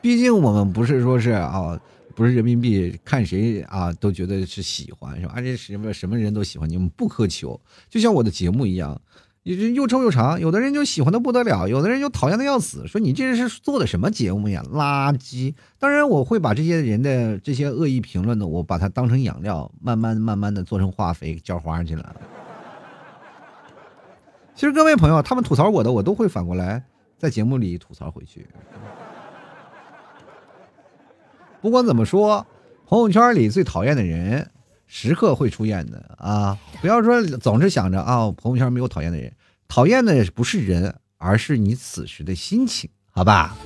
[0.00, 1.76] 毕竟我们不是说是啊。
[2.14, 5.34] 不是人民币，看谁啊都觉得是喜欢，是吧？
[5.36, 7.60] 而且什么什么人都喜欢你们，不苛求。
[7.90, 8.98] 就像我的节目一样，
[9.46, 15.54] 又臭又长，有的人就喜欢的不得了，有的人就讨厌的要死，说你这是做的什么节目呀，垃圾！
[15.78, 22.16] 当然，我会把这些人的这些恶意评论呢，我把它当成养料，慢慢慢慢的做成化肥浇花去了。
[24.56, 26.82] 其实各位朋友，他们吐槽我的，我都会反过来
[27.16, 28.48] 在节目里吐槽回去。
[31.60, 32.44] 不管怎么说，
[32.86, 34.50] 朋友圈里最讨厌的人，
[34.86, 36.58] 时刻会出现的啊！
[36.80, 39.32] 不要说总是想着啊，朋友圈没有讨厌的人，
[39.68, 43.56] 讨厌的不是人，而是你此时的心情，好吧？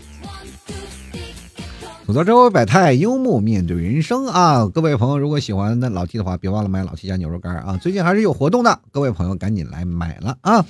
[2.06, 4.66] 吐槽周围百态，幽默面对人生啊！
[4.66, 7.76] 各位朋友，如果喜欢那老 T 的话，别忘了买老 T 家牛肉干啊！
[7.76, 10.66] 最近还是有活动的，各位朋友赶紧来买了啊！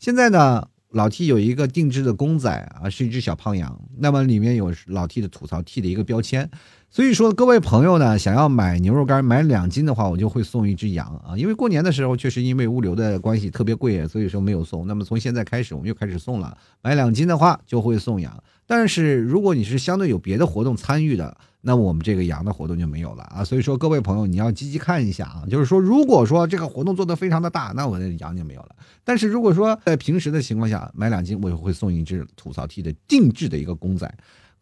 [0.00, 0.68] 现在呢？
[0.90, 2.48] 老 T 有一个定制的公仔
[2.80, 3.80] 啊，是一只小胖羊。
[3.98, 6.48] 那么里面有老 T 的吐槽 T 的一个标签。
[6.94, 11.36] 所以说，各位朋友呢，想要买牛肉干买两斤的话，我就会送一只羊啊。
[11.36, 14.86] 因为过年的时候确实因为物流的关系特别贵，所以说没有送。
[14.86, 16.56] 那么从现在开始，我们又开始送了。
[16.82, 18.32] 买两斤的话就会送羊。
[18.64, 23.42] 但是如果你是相对有别的活动参与的，那我们这个羊的活动就没有了啊。
[23.42, 25.42] 所以说，各位朋友，你要积极看一下啊。
[25.50, 28.68] 就是说，如果说这个活动做得非常的大，那我的羊就没有了。
[29.02, 34.08] 但是如果说在平时的情况下买两斤，我就会送一只吐槽 T 的定制的一个公仔。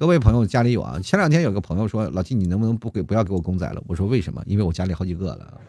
[0.02, 0.98] 各位朋友家里有啊？
[0.98, 4.42] 前两天有个朋友说：“老 T，你能不能不给不要给我公仔了？”我说：“为什么？
[4.46, 5.60] 因为我家里好几个了。”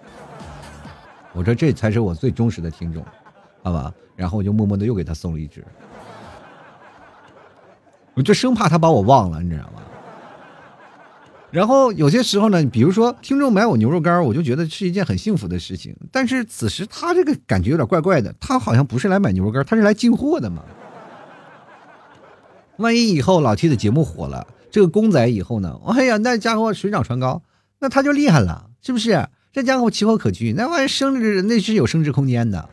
[1.33, 3.05] 我说：“这才是我最忠实的听众，
[3.61, 5.63] 好吧？”然后我就默默的又给他送了一只。
[8.15, 9.83] 我就生怕他把我忘了，你知道吗？
[11.51, 15.95] 然后有些时候呢，比如说听众买我牛肉干，我就觉得是一件很幸福的事情。
[16.11, 20.63] 但是此时他这个感觉有点怪怪的，他好像不是来买牛肉干，他是来进货的嘛。
[22.77, 27.43] 万一以后老 T 的节目火了，这个公仔以后呢，哎呀，那家伙水涨船高，
[27.79, 29.27] 那他就厉害了，是不是？
[29.51, 32.67] 这家伙奇货可居，那玩意升值那是有升值空间的。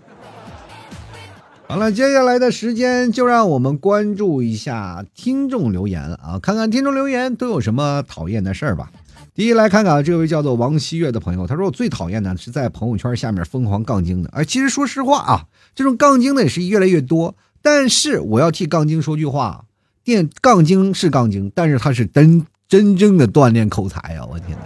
[1.69, 8.91] 好了，接下来的时间就让我们关注一下听众留言啊，看看听众留言都有什么讨厌的事儿吧。
[9.35, 14.31] 第一，来看看这位叫做王希月的朋友，他说我最讨厌的是在朋友圈下面疯狂杠精的。
[14.31, 17.37] 哎，其实说实话啊，这种杠精的也是越来越多。
[17.63, 19.67] 但是我要替杠精说句话，
[20.03, 24.27] 电杠精是杠精，但是他是真真正的锻炼口才啊！
[24.31, 24.65] 我天哪，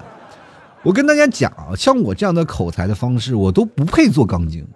[0.82, 4.66] 我跟大家讲啊，像我这样的口才的方式，我都不配做杠精。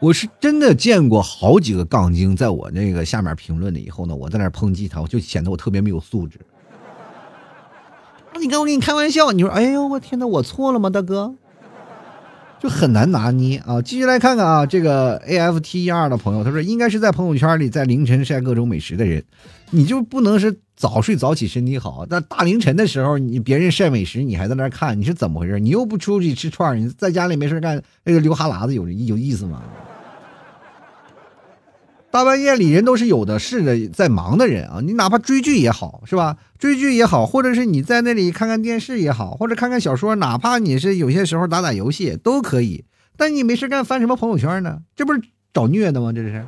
[0.00, 6.40] 我是真的见过好几个杠精在我那个下面评论了以后呢，我在那抨击他，我就显得我特别没有素质。
[8.40, 11.34] 你跟我跟你开玩笑，你说，哎呦我天哪，我错了吗，大哥？
[12.60, 13.80] 就很难拿捏啊。
[13.80, 19.24] 继续来看看啊，这个 A F T 一二的朋友，他说应该是在朋友圈里在凌晨晒各种美食的人，
[19.70, 22.06] 你就不能是早睡早起身体好？
[22.10, 25.58] 那大凌晨的时候，你别人晒美食，你还在那看，你是怎么回事？
[25.58, 29.62] 你又不出去吃串你在家里没事干，那个流哈喇子有有意思吗？
[32.10, 36.36] 大半夜里人都是有的是的，在忙的人啊，你哪怕追剧也好，是吧？
[36.58, 42.84] 追剧也好，或者是你在那里看看电视也好，或者看看小说，哪怕你是有些时候打打游戏都可以。
[43.16, 44.80] 但你没事干翻什么朋友圈呢？
[44.96, 45.20] 这不是
[45.52, 46.12] 找虐的吗？
[46.12, 46.44] 这是。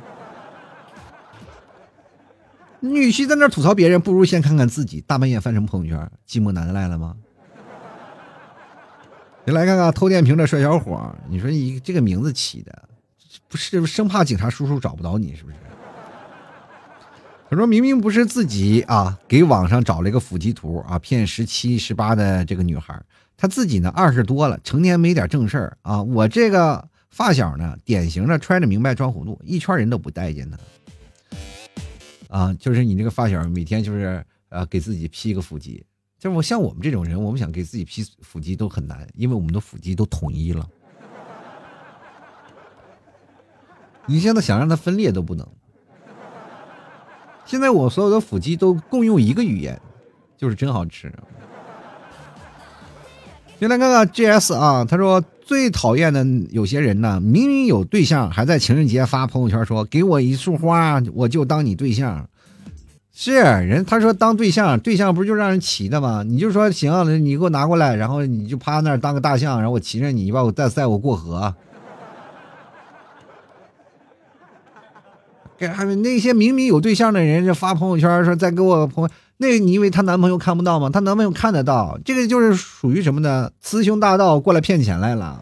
[2.81, 4.99] 女婿在那吐槽别人，不如先看看自己。
[5.07, 6.11] 大半夜翻什么朋友圈？
[6.27, 7.15] 寂寞难耐了吗？
[9.45, 12.89] 你来看看偷电瓶的帅小伙，你说你这个名字起的。
[13.47, 15.55] 不是生怕警察叔叔找不到你，是不是？
[17.49, 22.99] 他说明明不是自己啊，给网上找了一个腹肌图啊，骗十七十八的这个女孩，
[23.37, 26.01] 他自己呢二十多了，成天没点正事儿啊。
[26.01, 30.57] 我这个发小呢，典型的揣着明白装糊涂，一圈人都不待见他。
[32.29, 35.85] 啊，就是你这个发小每天就是呃给自己 P 一个腹肌，
[36.17, 40.67] 就是我像我们这种人，我们想给自己 P 腹肌都很难，因为我们的腹肌都统一了。
[44.05, 45.47] 你现在想让它分裂都不能。
[47.45, 49.79] 现在我所有的腹肌都共用一个语言，
[50.37, 51.11] 就是真好吃。
[53.59, 62.27] 先来看看 GS 啊，他说最讨厌的有些人呢，明明有对象，还在情人节发朋友圈说给我一束花，我就当你对象。
[63.15, 66.23] 是人他说当对象，对象不就让人骑的吗？
[66.23, 71.53] 你就说行，你给我拿过来，然后你就趴那儿当个大象，然后我骑着你，你把我再带我过河。
[75.67, 80.89] 还有那些明明有对象的人，就发朋友圈说再给我朋友，那你以为她男朋友看不到吗？
[80.89, 83.51] 她男朋友看得到，这个就是属于什么呢？
[83.61, 85.41] 雌雄大盗过来骗钱来了。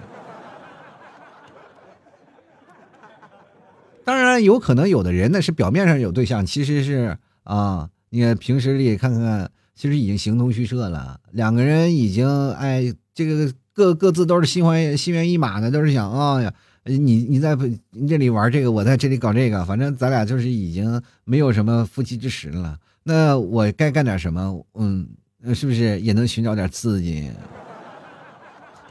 [4.04, 11.20] 当然有可能有的人呢是表面上有对象，其实是啊，你看平时里看看，其实已经形同虚设了。
[11.32, 16.52] 两个人已经哎，这个各各自都是心怀心猿意马的，都是想啊呀。
[16.84, 17.56] 你你在
[17.92, 22.78] 你这里玩这个，我在这里搞这个，反正咱俩就是已经没有什么夫妻之实了。
[23.04, 24.66] 那我该干点什么？
[24.74, 25.08] 嗯，
[25.54, 27.32] 是不是也能寻找点刺激？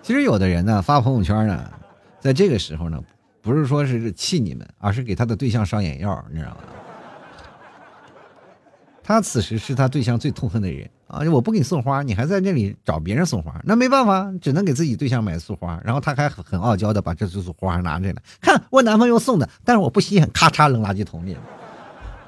[0.03, 1.71] 其实有的人呢，发朋友圈呢，
[2.21, 3.03] 在这个时候呢，
[3.43, 6.61] 不是说是气你们，而是给他的对象上眼药，你知道吗？
[9.03, 10.89] 他此时是他对象最痛恨的人。
[11.11, 11.21] 啊！
[11.31, 15.81] 我不给你送花，你还在那里找别人送花，那没办法，只能给自己对象买束花。
[15.85, 21.41] 然后他还很傲娇的把这束花拿着来，看我男朋友送的，但是我不稀罕，咔嚓扔垃圾桶里了。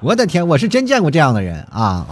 [0.01, 2.05] 我的天，我是真见过这样的人啊！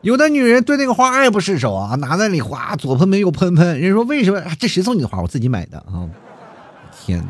[0.00, 3.80] 有的女人对那个花爱不释手啊，拿在那里花，左喷喷右喷喷。
[3.80, 4.42] 人说为什么？
[4.58, 5.22] 这谁送你的花？
[5.22, 6.10] 我自己买的啊！
[6.92, 7.26] 天哪！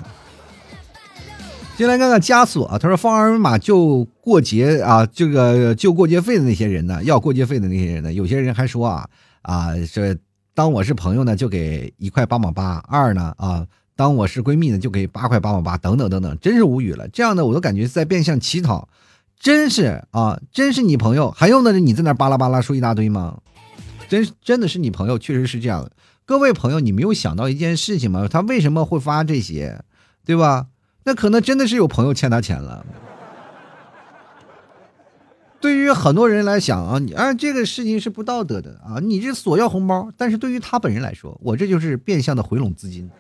[1.77, 2.79] 先来看看枷锁啊！
[2.79, 9.09] 他说放二维码就过节啊，这个就过节费的那些人呢，要过节费的那些人呢，有些人还说啊
[9.43, 10.17] 啊，这
[10.55, 13.67] 当我是朋友呢，就给一块八毛八；二呢啊，
[13.97, 17.09] 当我是闺蜜呢，就给八块八毛八，等等等等，真是无语了。
[17.09, 18.89] 这样的我都感觉在变相乞讨，
[19.41, 23.39] 真是啊，真是你朋友，还用得着你在那巴拉巴拉说一大堆吗？
[24.09, 25.91] 真真的是你朋友，确实是这样的。
[26.25, 28.29] 各位朋友，你没有想到一件事情吗？
[28.31, 29.83] 他为什么会发这些，
[30.25, 30.69] 对吧？
[31.05, 32.85] 那可能真的是有朋友欠他钱了。
[35.61, 40.11] 对于很多人来讲啊，你啊这个事情是不道德的啊，你这索要红包。
[40.17, 43.11] 但是对于他本人来说，我这就是变相的回笼资金。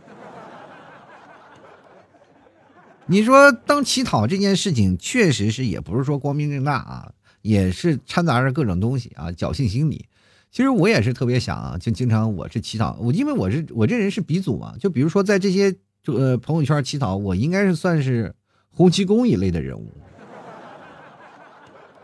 [3.07, 10.07] 你说当乞讨这件事情，确实是也不是说光明正大啊，也是掺杂着各种东西啊，侥幸心理。
[10.51, 15.75] 其实我也是特别想啊，就经常我是乞讨，我因为我是我这人是鼻祖嘛，就比如说在这些
[16.05, 18.33] 就呃朋友圈乞讨，我应该是算是
[18.71, 19.91] 洪七公一类的人物。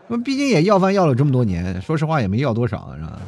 [0.07, 3.21] 那毕竟也要饭要了这么多年，说实话也没要多少，是吧？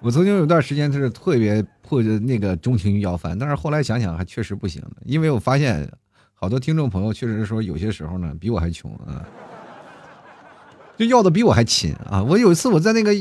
[0.00, 5.90] 我曾经有段时间是特别迫着那个钟情于要饭，但是后来想想还确实不行，因为我发现
[6.34, 9.24] 好多听众朋友确实说有些时候呢比我还穷啊，
[10.98, 12.22] 就要的比我还勤啊。
[12.22, 13.14] 我有一次我在那个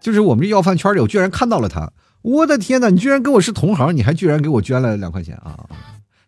[0.00, 1.90] 就是我们这要饭圈里，我居然看到了他，
[2.22, 2.90] 我的天哪！
[2.90, 5.58] 你居然跟我是同行，你还居然给我捐了两块钱啊！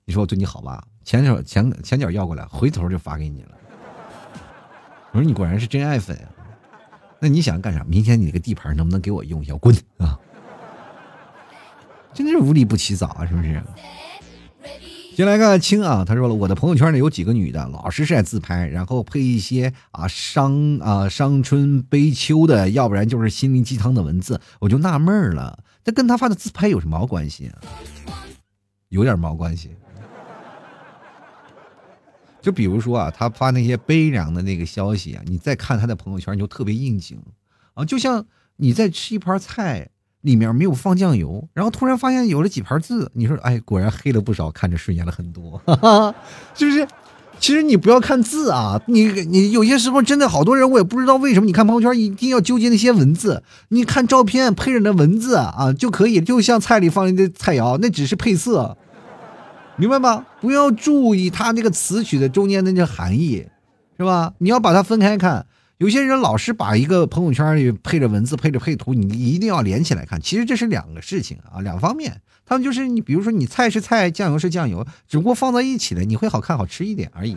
[0.05, 0.83] 你说我对你好吧？
[1.05, 3.51] 前手前前脚要过来，回头就发给你了。
[5.13, 6.29] 我说你果然是真爱粉啊！
[7.21, 7.85] 那你想干啥？
[7.85, 9.55] 明天你那个地盘能不能给我用一下？
[9.57, 10.19] 滚啊！
[12.15, 13.63] 真的是无利不起早啊，是不是？
[15.15, 27.59] 先来看看青啊，他说了，我的朋友圈里有几个女的，老是晒自拍，然后配一些啊伤啊伤春悲秋的，要不然就是心灵鸡汤的文字，我就纳闷了，这跟他发的自拍有什么毛关系啊？
[28.89, 29.71] 有点毛关系。
[32.41, 37.23] 就比如说啊，他发那些悲凉的那个消息啊，你再看他的朋友圈，你就特别应景
[37.75, 37.85] 啊。
[37.85, 38.27] 就像
[38.57, 39.89] 你在吃一盘菜，
[40.23, 46.15] 里面没有放酱油，然后突然发现有了几盘字，你说哎，果然黑了不少，看着顺眼了很多， 哈哈
[46.55, 46.87] 是不是？
[47.43, 58.79] 其实你不要看字啊，你你有些时候真的好多人，我也不知道为什么，你看朋友圈一定要纠结那些文字，你看照片配着那文字啊就可以，就像菜里放一堆菜肴，那只是配色。
[59.75, 60.25] 明白吗？
[60.41, 63.45] 不要注意他那个词曲的中间的那含义，
[63.99, 64.35] 是吧？
[64.39, 65.45] 你要把它分开看。
[65.79, 70.21] 有些人老是把一个朋友圈里配着文字、配着配图，你一定要连起来看。
[70.21, 72.21] 其实这是两个事情啊，两方面。
[72.45, 77.37] 他们就是你，比如说你菜是菜，酱油是酱油，只不过放在一起了，你会好看好吃一点而已。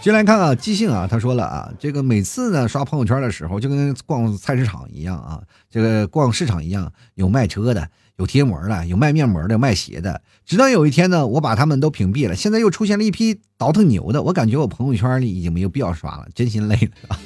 [0.00, 7.88] 先来看啊，即兴啊，他说了啊，这个每次呢刷朋友圈的时候，就跟逛菜市场一样啊，这个逛市场一样，有卖车的。
[8.18, 10.20] 有贴膜的，有卖面膜的，卖鞋的。
[10.44, 12.34] 直到有一天呢，我把他们都屏蔽了。
[12.34, 17.16] 现在又出现了一批倒腾牛的，我感觉我朋友圈里已经没有必要刷了，真心累了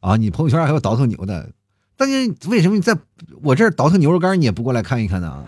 [0.00, 0.16] 啊！
[0.16, 1.50] 你朋友圈还有倒腾牛的，
[1.98, 2.96] 但是为什么你在
[3.42, 5.44] 我这儿倒腾牛肉干，你也不过来看一看呢？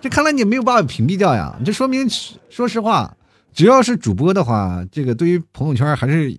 [0.00, 1.54] 这看来你没有办法屏蔽掉呀！
[1.64, 2.08] 这说明，
[2.48, 3.16] 说实话，
[3.52, 6.36] 只要是主播的话，这个对于朋友圈还是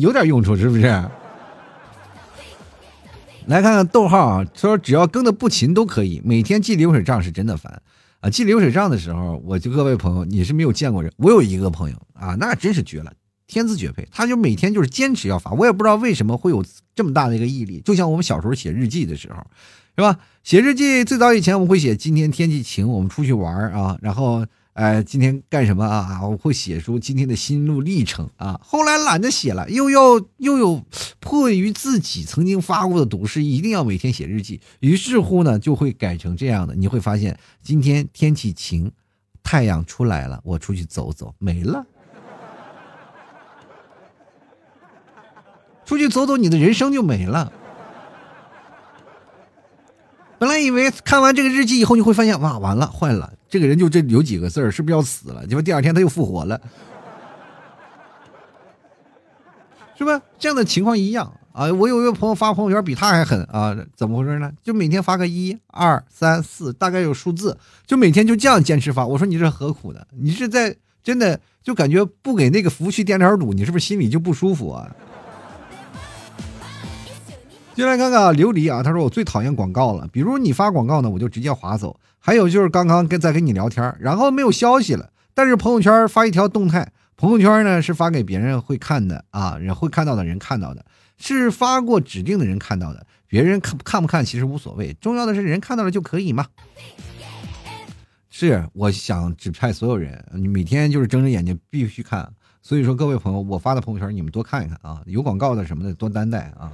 [0.00, 0.82] 有点用处，是不是？
[3.46, 7.82] 来看看逗号啊，说只要更的不勤都可以，每天记流水账是真的烦
[8.20, 8.30] 啊！
[8.30, 13.12] 记流水账的时候，我就各位朋友，你是没有见过人，我有一个朋友啊，那真是绝了，
[13.52, 19.36] 天资绝配，他就每天就是坚持要发，我也不知道为什么会有这么大的一个毅力，就像我们小时候写日记的时候，
[19.96, 20.18] 是吧？
[20.42, 24.44] 写日记最早以前我们会写今天天气晴，我们出去玩啊，然后。
[24.74, 26.26] 呃，今天干什么啊？
[26.26, 28.58] 我会写出今天的心路历程啊。
[28.64, 30.82] 后来懒得写了，又要又有
[31.20, 34.62] 迫于自己曾经发过的毒誓，一定要每天写日记。
[34.80, 36.74] 于是乎呢，就会改成这样的。
[36.74, 38.90] 你会发现，今天天气晴，
[39.42, 41.84] 太阳出来了，我出去走走，没了。
[45.92, 47.52] 出去走走，你的人生就没了。
[50.38, 53.30] 本来以为看完这个日记以后，你会发现，哇，完了，坏了。
[53.46, 55.46] 这个人就这有几个字儿，是不是要死了？
[55.46, 56.58] 结果第二天他又复活了，
[59.98, 60.22] 是吧？
[60.38, 61.70] 这样的情况一样啊！
[61.70, 63.76] 我有一个朋友发朋友圈比他还狠啊！
[63.94, 64.50] 怎么回事呢？
[64.62, 69.06] 就每天发个一二三四，大概有数字，就每天就这样坚持发。
[69.06, 70.00] 我说你这何苦呢？
[70.18, 70.74] 你是在
[71.04, 74.90] 真的就感觉不给那个服务器垫点堵，你是不是心里就不舒服啊？
[77.74, 80.06] 进来看看琉璃啊，他说我最讨厌广告了。
[80.12, 81.98] 比如你发广告呢，我就直接划走。
[82.18, 90.84] 还有就是刚刚跟在跟你聊天，然后没有消息了，但是朋友圈发一条动态，朋友圈呢是发给别人会看的啊，人会看到的人看到的，
[91.16, 96.46] 是发过指定的人看到的，别人看看不看其实无所谓，重要的是人看到了就可以嘛。
[98.30, 102.30] 是，我想指派所有人，你每天就是睁着眼睛必须看。
[102.60, 106.70] 所以说各位朋友，我发的朋友圈你们多看一看啊，有广告的什么的多担待啊。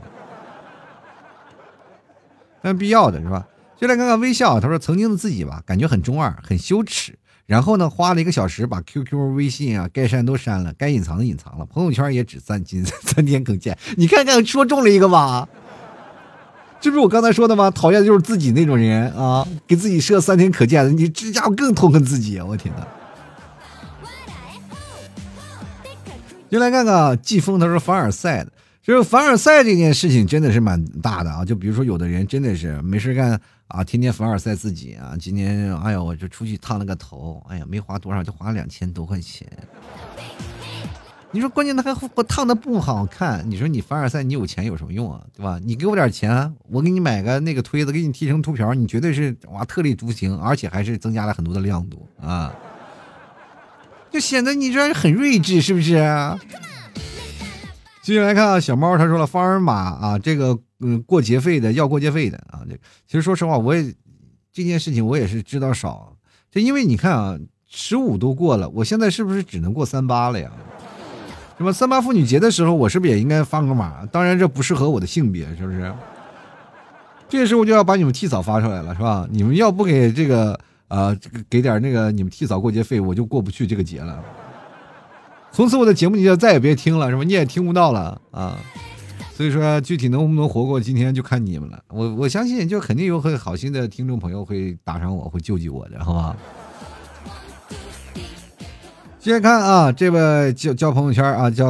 [2.62, 3.46] 但必要的是吧？
[3.76, 4.58] 就来看看微笑。
[4.58, 7.16] 他说：“曾经的自己吧，感觉很中二，很羞耻。
[7.46, 13.78] 然后呢，花了一个小时把 QQ、微信啊该删都删了，该隐藏的隐藏了，朋友圈也只三今 三天可见。
[13.96, 15.48] 你看看，说中了一个吧？
[16.80, 17.70] 这不是我刚才说的吗？
[17.70, 22.44] 讨厌的就是自己那种人啊，给自己设三天可见的，你这家伙更痛恨自己啊！
[22.44, 22.86] 我天哪！
[26.50, 28.50] 就来看看季风，他说凡尔赛的，
[28.88, 31.44] 就是凡尔赛这件事情真的是蛮大的啊。
[31.44, 33.38] 就比如说有的人真的是没事干。
[33.66, 35.14] 啊，天天凡尔赛自己啊！
[35.20, 39.46] 今天，哎呀，我就出去烫了个头，哎呀，没花多少，就花两千多块钱。
[41.30, 43.44] 你说，关键他还我烫的不好看。
[43.46, 45.20] 你说你凡尔赛，你有钱有什么用啊？
[45.36, 45.60] 对吧？
[45.62, 52.50] 你给我点钱，我给你买个那个推子，给你剃成秃瓢，你绝对是哇特立独行，而且还是增加了很多的亮度啊，
[54.10, 55.98] 就显得你这很睿智，是不是？
[58.08, 60.58] 继续来看啊，小猫他说了，方尔玛啊，这个。
[60.80, 62.62] 嗯，过节费的要过节费的啊！
[62.66, 62.74] 这
[63.06, 63.92] 其实说实话，我也
[64.50, 66.16] 这件事情我也是知道少。
[66.52, 67.36] 就因为你看啊，
[67.68, 70.50] 十五都过了，我现在是不是只能过三八了呀？
[71.58, 74.06] 什么三八妇女节的时候，我是不是也应该发个码？
[74.06, 75.92] 当然这不适合我的性别，是不是？
[77.28, 79.28] 这时候就要把你们替嫂发出来了，是吧？
[79.30, 81.14] 你们要不给这个呃
[81.50, 84.24] 给点那个你们替嫂过节费，我就过不去这个节了。
[85.52, 87.22] 从此我的节目你就再也别听了，是吧？
[87.24, 88.58] 你也听不到了啊。
[89.34, 91.80] 所以说，具体能不能活过今天就看你们了。
[91.88, 96.36] 我我相信，就肯定有很好心的听众朋友会打赏我，会救济我的，好吧？
[99.20, 101.66] 接着看啊，这位叫叫朋友圈啊，叫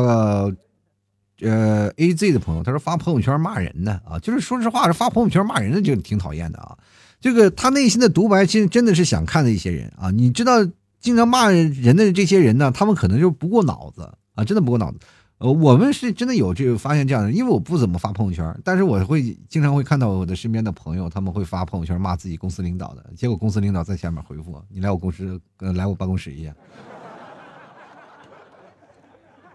[1.40, 6.76] 呃 A Z 的朋友，他说发朋友圈骂人的啊，就是说实话，是发朋友圈骂人的就挺讨厌的啊。
[7.20, 10.10] 这个他内心的独白，其实真的是想看的一些人啊。
[10.10, 10.64] 你知道，
[11.00, 14.98] 经常骂人的这些人呢，他们可能就不过脑子啊，真的不过脑子。
[15.38, 26.52] 呃，我们是真的有这个发现这样的，因为我不怎么发朋友圈，但是我会经常会看到我的身边的朋友，他们会发朋友圈骂自己公司领导的，结果公司领导在下面回复：“你来我公司，来我办公室一下，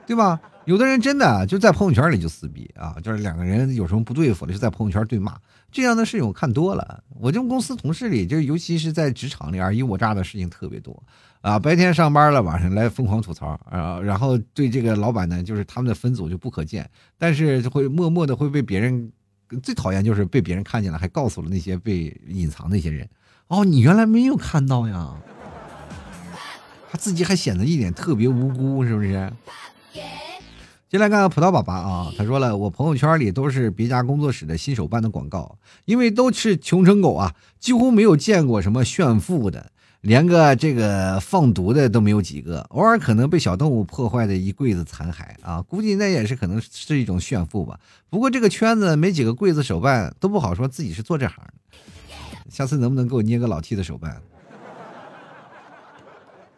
[0.08, 5.38] 对吧？”有的人真的就在朋友圈里就撕逼啊，就是两个人有什么不对付了，就在朋友圈对骂，
[5.70, 7.04] 这样的事情我看多了。
[7.20, 11.04] 我这公司同事里，就尤其是在职场里尔虞我诈的事情特别多。
[11.44, 19.12] 啊，白天上班了，晚上来疯狂吐槽啊，然后对这个老板呢，就是他们的分组就不可见，但是会默默的会被别人，
[19.62, 23.10] 最讨厌就是被别人看见了，还告诉了那些被隐藏那些人，
[23.50, 25.18] 哦，你原来没有看到呀，
[26.90, 29.30] 他自己还显得一脸特别无辜，是不是？
[30.88, 39.73] 进来看看葡萄爸爸啊，他说了，我朋友圈里都是别家工作室的新手办的广告，因为都是穷成狗啊，几乎没有见过什么炫富的。
[40.04, 47.80] 连个这个放毒的都没有几个，偶尔可能被小动物破坏的一柜子残骸啊，估计那也是可能是一种炫富吧。
[48.10, 51.54] 不过这个圈子没几个柜子手办都不好说自己是做这行的。
[52.50, 54.22] 下次能不能给我捏个老 T 的手办？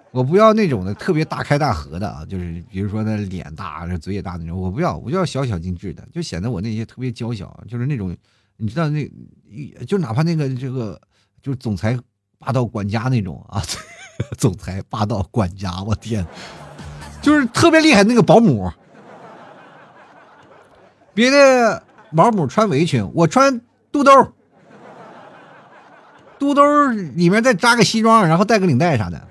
[0.10, 8.18] 我不要那种的特别大开大合的啊，就是比如说那脸大、嘴也大那种，我不要，我就要小小精致的，就显得我那些特别娇小，就是那种
[8.58, 9.08] 你知道那，
[9.86, 11.00] 就哪怕那个这个
[11.44, 11.96] 就是总裁。
[12.40, 13.62] 霸道管家那种啊，
[14.38, 16.26] 总裁霸道管家，我天，
[17.22, 18.72] 就是特别厉害那个保姆。
[21.14, 21.82] 别的
[22.16, 23.62] 保姆穿围裙，我穿
[23.92, 24.12] 肚兜，
[26.38, 29.22] 肚兜里面再扎个西装，然后带个领带啥的。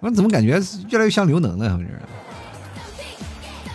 [0.00, 1.78] 我怎么感觉越来越像刘能了？
[1.80, 2.00] 是？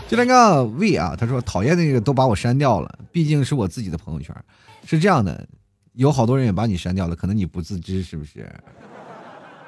[0.07, 4.33] 就那个 V 啊，他说讨厌那个都把我删掉了，毕竟是我自己的朋友圈。
[4.85, 5.45] 是这样的。
[5.93, 8.49] 有好多人也把你删掉了，可能你不自知，是不是？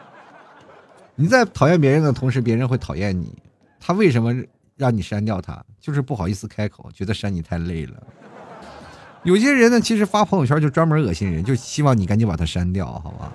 [1.16, 3.38] 你在讨厌别人的同时，别人会讨厌你。
[3.80, 4.34] 他为什么
[4.76, 5.64] 让你删掉他？
[5.80, 8.02] 就是不好意思开口，觉得删你太累了。
[9.24, 13.32] 有些人呢，其实发朋友圈就专门恶心人，就希望你赶紧把他删掉，好吧？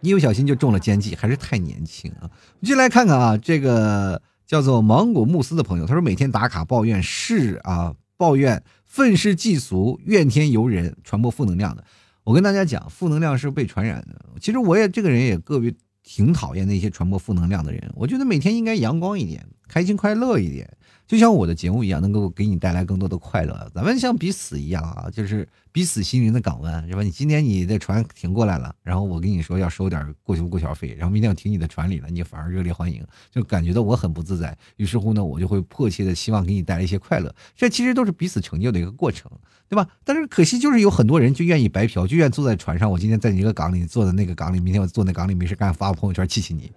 [0.00, 2.22] 一不小心就中了奸计，还是太年轻啊！
[2.22, 8.62] 我们进来看看啊，这个叫做芒果慕斯的朋友，他说每天打卡抱怨是啊，抱怨。
[8.98, 11.84] 愤世嫉俗、怨天尤人、传播负能量的，
[12.24, 14.20] 我跟大家讲，负能量是被传染的。
[14.40, 15.72] 其实我也这个人也个别
[16.02, 17.92] 挺讨厌那些传播负能量的人。
[17.94, 20.68] 我觉得每天应该阳光一点，开心快乐一点。
[21.08, 23.72] 就像我的节目一样，能够给你带来更多的快乐。
[23.74, 27.02] 咱们像彼此一样啊，就是彼此心灵的港湾，是吧？
[27.02, 33.02] 你今天你的船停过来了，然后我跟你说要收点过桥过桥费，然后明天要停你的船里了，你反而热烈欢迎，
[33.32, 34.54] 就感觉到我很不自在。
[34.76, 37.34] 于是乎呢，我就会迫切的希望给你带来一些快乐。
[37.56, 39.32] 这其实都是彼此成就的一个过程，
[39.66, 39.88] 对吧？
[40.04, 42.90] 但是可惜就是有很多人就愿意白嫖，就愿意坐在船上。
[42.90, 46.70] 我今天在你一个港里坐在那个港里，明天我坐那港里没事干，发个朋友圈气气你。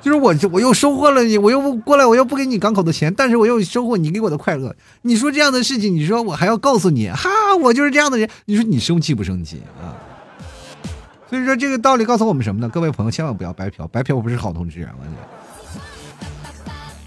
[0.00, 4.74] 就是我，我又收获了你，我又不过来，我又不给你港口的钱，但是我又收获你给我的快乐。
[5.02, 7.28] 你说这样的事情，你说我还要告诉你，哈，
[7.62, 8.28] 我就是这样的人。
[8.44, 9.96] 你说你生气不生气啊？
[11.28, 12.68] 所以说这个道理告诉我们什么呢？
[12.68, 14.94] 各位朋友千万不要白嫖，白嫖我不是好同志啊！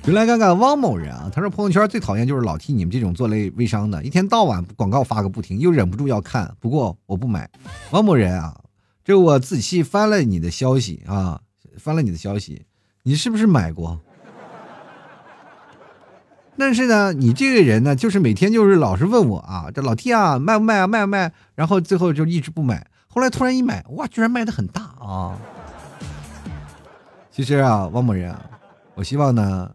[0.01, 7.49] 我就来看看汪某人啊，他说朋友圈最讨厌就是老替你们这种做类微商的，一天到晚广告发个不停，又忍不住要看，不过我不买。
[7.91, 8.59] 汪某人啊，
[9.05, 11.39] 这我仔细翻了你的消息啊，
[11.77, 12.63] 翻了你的消息，
[13.09, 13.99] 你是不是买过？
[16.55, 21.33] 但是呢，你这个人呢，就是每天就是老是问我啊，这老 T 啊，卖不卖啊，卖不卖？
[21.55, 25.35] 然后最后就一直不买，后来突然一买，哇，居然卖的很大啊！
[27.31, 28.45] 其实啊，汪某人啊，
[28.93, 29.71] 我希望呢。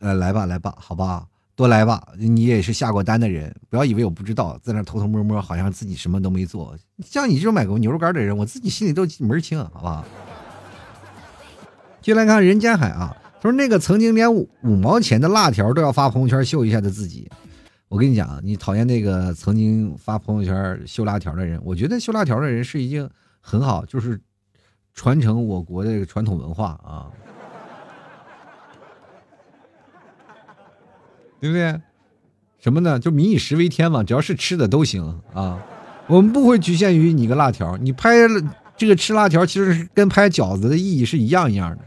[0.00, 2.08] 呃，来吧，来吧，好吧，多来吧。
[2.16, 6.76] 你也是下过单的人，不要以为我不知道，在那偷偷摸摸，好像自己什么都没做。
[7.04, 10.04] 像你这种买过牛肉干的人，我自己心里都门清，好吧？
[12.08, 17.30] 进来看人间海啊，他说那个曾经连五五毛钱的辣条都要发朋友圈秀一下的自己，
[17.86, 23.06] 我跟你讲，你讨厌那个曾经发朋友圈秀辣条的人，我觉得秀辣条的人是已经
[23.42, 24.18] 很好，就是
[24.94, 27.12] 传承我国的传统文化啊。
[31.42, 31.78] 对不对？
[32.58, 32.98] 什么呢？
[32.98, 35.62] 就民以食为天嘛，只要是吃的都行啊。
[36.06, 38.14] 我们不会局限于你个辣条，你拍
[38.78, 41.84] 这个吃辣条，其实是跟拍饺子的意义是一样一样的。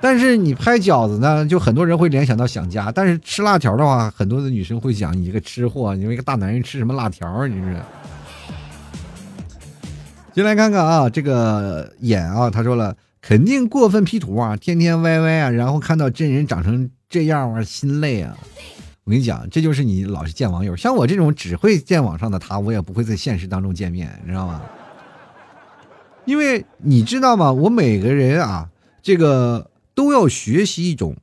[0.00, 7.46] 但是你拍饺子呢，就很多人会联想到想家；但是吃辣条的话，很多的女生会想你这个吃货，你一个大男人吃什么辣条啊？
[7.46, 7.76] 你是？
[10.32, 16.90] 进来看看啊，这个眼啊，他说了，肯定过分 P 图啊，天天歪歪啊，然后看到真人长成。
[17.12, 18.36] 这样啊心累啊！
[19.02, 24.62] 我跟你讲，这就是你老是见网友，像我这种只会见网上的他，我也不会在现实当中见面，你知道吗？
[26.24, 27.52] 因为你知道吗？
[27.52, 28.68] 我每个人啊，
[29.02, 29.68] 这个
[30.00, 31.14] 都要学习一种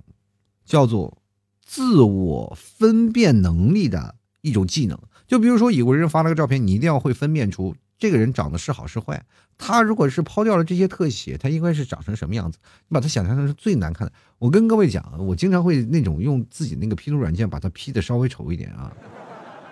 [0.63, 1.17] 叫做
[1.65, 4.95] 自我分辨能力的一种技能。
[5.25, 9.25] 就比如说，有个人发了个照片，你一定要会分辨出这个人长得是好是坏。
[9.57, 12.59] 他如果是抛掉了这些特写，他应该是长成什么样子？
[12.87, 14.13] 你把他想象成是最难看的。
[14.37, 18.93] 我跟各位讲，我经常会那种用自己那个 P 图软件把它 P 的稍微丑一点啊。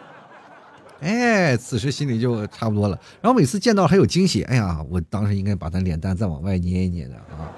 [1.00, 3.00] 哎，此时心里就差不多了。
[3.22, 7.54] 然后每次见到还有惊喜，哎呀，我当时应该把他脸蛋再往外捏一捏的啊。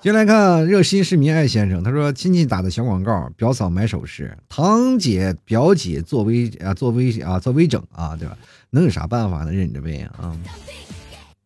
[0.00, 8.38] 先来看热心市民艾先生，他说亲戚打的小广告，表嫂买首饰，堂姐表姐做微啊做微啊做微整啊，对吧？
[8.70, 9.50] 能有啥办法呢？
[9.50, 10.38] 忍着呗啊！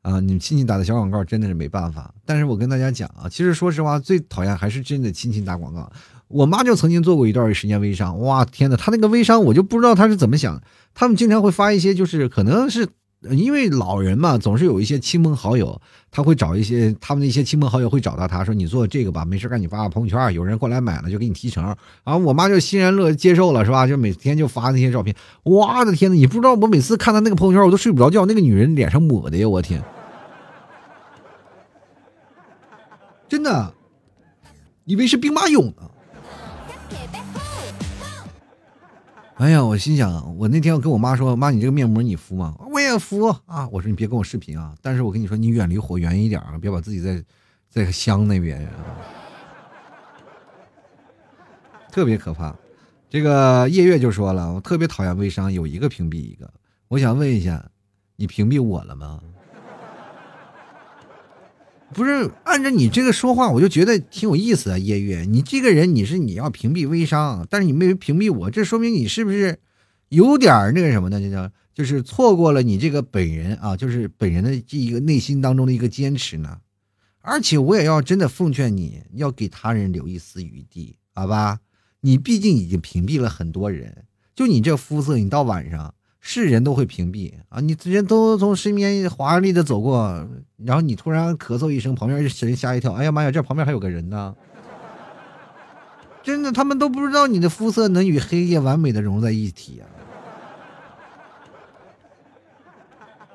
[0.02, 2.14] 啊，你们亲戚打的小广告真的是没办法。
[2.26, 5.90] 但是我跟大家讲啊，其实说实话，最讨厌还是真的亲戚打广告。
[6.28, 10.62] 我妈就曾经做过一段时间微商，哇天呐，她那个微商我就不知道她是怎么想。
[10.92, 12.86] 他们经常会发一些，就是可能是。
[13.30, 21.64] 因为老人嘛，总是有一些亲朋好友，他会找一些他们的一些亲朋好友会找到他说：“你做这个吧，没事赶紧发发朋友圈，有人过来买了就给你提成。”
[22.02, 23.86] 然后我妈就欣然乐接受了，是吧？
[23.86, 25.14] 就每天就发那些照片。
[25.44, 28.26] 我的天呐，你不知道我每次看他那个朋友圈，我都睡不着觉。
[28.26, 29.80] 那个女人脸上抹的呀，我天！
[33.28, 33.72] 真的，
[34.84, 35.91] 以为是兵马俑呢。
[39.42, 42.54] 哎呀，我心想，我那天我跟我妈说，妈，你这个面膜你敷吗？
[42.70, 43.68] 我也敷啊。
[43.72, 47.20] 我说你别跟我视频啊，但是我跟你说，你远离火源一点啊，别把自己在
[47.68, 48.70] 在香那边啊，
[51.90, 52.54] 特别可怕。
[53.10, 56.48] 这个夜月就说了，我特别讨厌微商，有一个屏蔽一个。
[56.86, 57.68] 我想问一下，
[58.14, 59.20] 你屏蔽我了吗？
[61.94, 69.58] 不是按照你这个说话，我就觉得挺有意思啊，叶月，你这个人你是你要屏蔽微商，但是你没屏蔽我，这说明你是不是
[70.08, 71.20] 有点那个什么呢？
[71.20, 76.58] 就叫就是错过了你这个本人啊，就是本人的这一个内心当中的一个坚持呢。
[77.20, 81.60] 而且我也要真的奉劝你要给他人留一丝余地，好吧？
[82.00, 85.94] 你毕竟已经屏蔽了很多人，就你这肤色，你到晚上。
[86.24, 87.60] 是人都会屏蔽啊！
[87.60, 90.24] 你人都从身边华丽的走过，
[90.56, 92.92] 然后你突然咳嗽一声，旁边人吓一跳。
[92.92, 94.32] 哎呀妈呀，这旁边还有个人呢！
[96.22, 99.84] 真的，他们都不知道你的肤色能与黑夜完美的融在一起啊！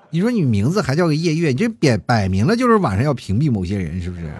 [0.10, 4.32] 你说你名字还叫个夜月，你这摆摆明了就是晚上要屏蔽某些人，是不是？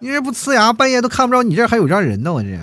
[0.00, 2.58] 你这不呲牙，半夜都看不着你这还有这人呢，我这。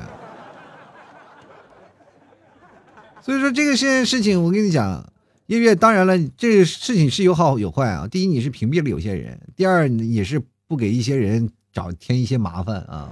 [3.32, 5.10] 所以说这个件事情，我跟你讲，
[5.46, 8.06] 月月，当然了，这个事情是有好有坏啊。
[8.06, 13.10] 第一，你是屏蔽了有些人；第二，也是不给一些人找添一些麻烦啊。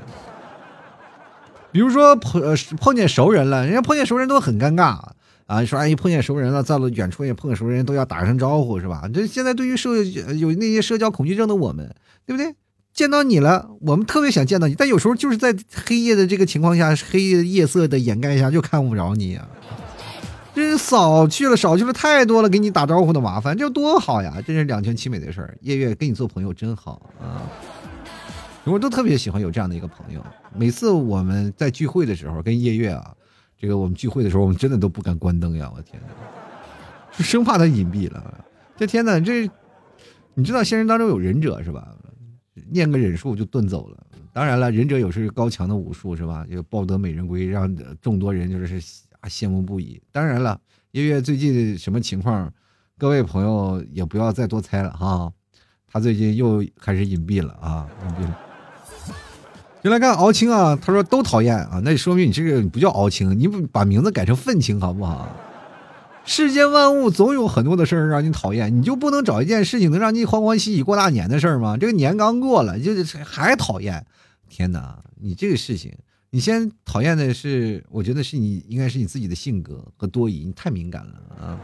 [1.72, 2.44] 比如说碰
[2.82, 5.00] 碰见熟人了，人家碰见熟人都很尴尬
[5.46, 5.64] 啊。
[5.64, 9.10] 说哎，碰见熟人了，在了远处也碰见熟人，都要打声招呼是吧？
[9.14, 11.96] 这现在对于社有那些社交恐惧症的我们，
[12.26, 12.54] 对不对？
[12.94, 19.48] 见到你了，我们特别想见到你，但有时候就是在黑夜的这个情况下，黑夜夜色的掩盖下，就看不着你啊。
[20.60, 24.42] 这少去了，少去了太多了，给你打招呼的麻烦，这多好呀！
[24.46, 25.58] 这是两全其美的事儿。
[25.62, 27.48] 夜月跟你做朋友真好啊，
[28.66, 30.22] 我都特别喜欢有这样的一个朋友。
[30.54, 33.16] 每次我们在聚会的时候，跟夜月啊，
[33.58, 35.72] 这个我们聚会的时候，我们真的都不敢关灯呀！
[35.76, 38.46] 我天哪，生怕他隐蔽了。
[38.76, 39.50] 这天哪，这
[40.34, 41.96] 你知道现实当中有忍者是吧？
[42.70, 43.98] 念个忍术就遁走了。
[44.34, 46.46] 当然了，忍者有时高强的武术是吧？
[46.52, 48.82] 就抱得美人归，让众多人就是
[49.20, 50.02] 啊羡慕不已。
[50.12, 50.60] 当然了，
[50.92, 52.52] 月月最近什么情况，
[52.98, 55.32] 各位朋友也不要再多猜了哈。
[55.92, 58.38] 他最近又开始隐蔽了啊，隐蔽了。
[59.82, 65.28] 就来看敖青啊，他说都讨厌啊，那说明你这个不叫敖青，你不把名字改成愤青好不好？
[66.26, 71.76] 世间万物总有很多的事儿让你讨厌，你就不能找一件事情能让你欢欢喜喜过大年的事儿吗？
[71.76, 74.06] 这个年刚过了，就是还讨厌。
[74.48, 75.98] 天哪，你这个事情，
[76.32, 81.60] 你先讨厌的是，我觉得是你应该是你自己的性格和多疑，你太敏感了啊。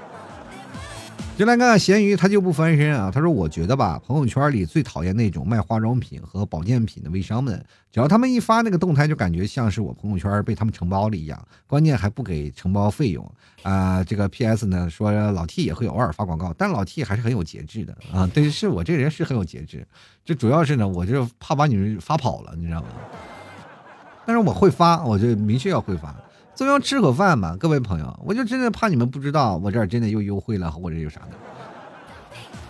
[1.38, 3.12] 就来看咸鱼，他就不翻身啊。
[3.14, 13.30] 他说：“我觉得吧，朋友圈里最讨厌那种卖化妆品和保健品的微商们，只要他们一发那个动态，就感觉像是我朋友圈被他们承包了一样，关键还不给承包费用
[13.64, 18.26] 啊。”这个 P.S 呢说老 T 也会偶尔发广告，但老 T 还是很有节制的啊。
[18.34, 19.86] 对，是我这人是很有节制，
[20.24, 22.88] 这主要是呢，我就怕把你们发跑了，你知道吗？
[24.26, 26.16] 但是我会发，我就明确要会发。
[26.54, 31.38] 总要吃口饭嘛，各位朋友，我就真的怕你们不知道，我这儿真的又优惠了，或者有啥的。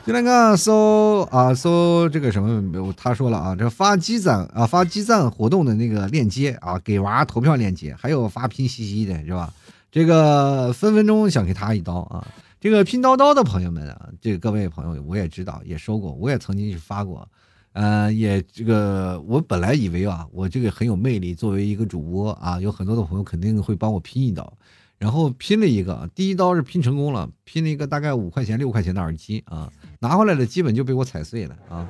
[0.06, 9.52] 就那个搜啊搜这个什么，他说了啊，这发积赞啊发积赞活动的那个链接啊，给娃投票链接，还有发拼夕夕的是吧？
[9.92, 12.28] 这个分分钟想给他一刀啊！
[12.60, 17.28] 这个拼刀刀的朋友们啊，这个各位朋友我也知道，也说过，我也曾经是发过。
[17.76, 24.58] 呃，也这个，我本来以为啊，我这个很有魅力，作为一个主播啊，有很多的朋友肯定会帮我拼一刀，
[24.98, 29.70] 然后拼了一个，第一刀是拼成功了，拼了一个大概五块钱六块钱的耳机啊，
[30.00, 31.86] 拿回来了，基本就被我踩碎了啊，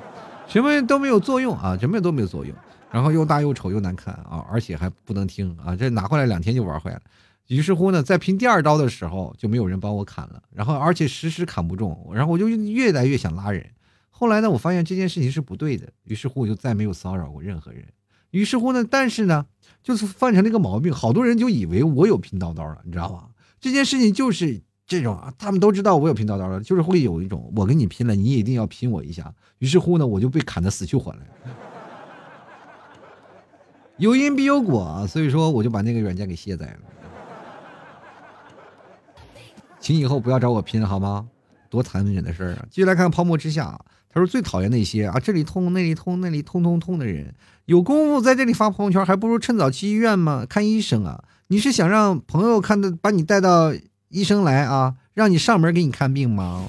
[0.47, 2.55] 什么都没有作用啊，什么都没有作用，
[2.89, 7.01] 然后又大又丑又难看啊，而且还不能听啊，这拿回来两天就玩坏了，
[7.45, 13.63] 于是乎呢，在拼第二刀的时候就没有人帮我砍了，然后而且时时砍不中，然后我就越来越想拉人。
[14.17, 17.83] 后来呢，我发现这件事情是不对的，于是乎我就再没有骚扰过任何人。
[18.31, 19.45] 于是乎呢，但是呢，
[19.83, 23.27] 就是犯成了一个毛病，好多人就以为我有拼刀刀了，你知道吗？
[23.59, 29.33] 这件事情就是这种啊，他们都知道我有拼刀刀了，就是会有一种我跟你拼了，你也一定要拼我一下。
[29.57, 31.19] 于是乎呢，我就被砍得死去活来。
[33.97, 36.79] 有因必有果，所以说我就把那个软件给卸载了。
[39.81, 41.27] 请以后不要找我拼好吗？
[41.69, 42.65] 多残忍的事儿啊！
[42.69, 43.77] 继续来看泡沫之夏。
[44.15, 47.35] 他说最讨厌那些啊，这里痛那里痛那里痛痛痛的人，
[47.65, 51.21] 有功夫在这里发朋友圈，还不如趁早去医院嘛，看医生啊！
[51.47, 53.73] 你是想让朋友看的，把你带到
[54.07, 56.65] 医生来啊，让你上门给你看病吗？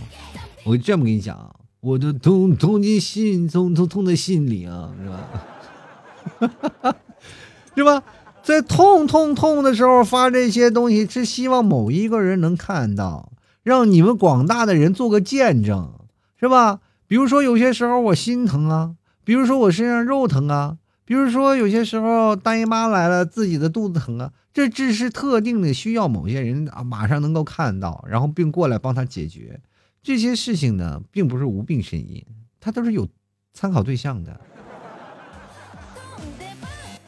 [0.64, 6.96] 我这么跟你讲，我的痛痛进心，痛痛痛在心里啊，是吧？
[7.76, 8.02] 是吧？
[8.42, 13.30] 在痛痛痛的时候发这些东西，是希望某一个人能看到，
[13.62, 15.92] 让你们广大的人做个见证，
[16.40, 16.80] 是吧？
[17.06, 29.60] 比如说有些时候我心疼啊，比如说我身上肉疼啊，比如说有些时候大姨妈来了自己的肚子疼啊，这只是特定的需要某些人啊马上能够看到，然后并过来帮他解决
[30.02, 32.24] 这些事情呢，并不是无病呻吟，
[32.60, 33.08] 他都是有
[33.52, 34.40] 参考对象的。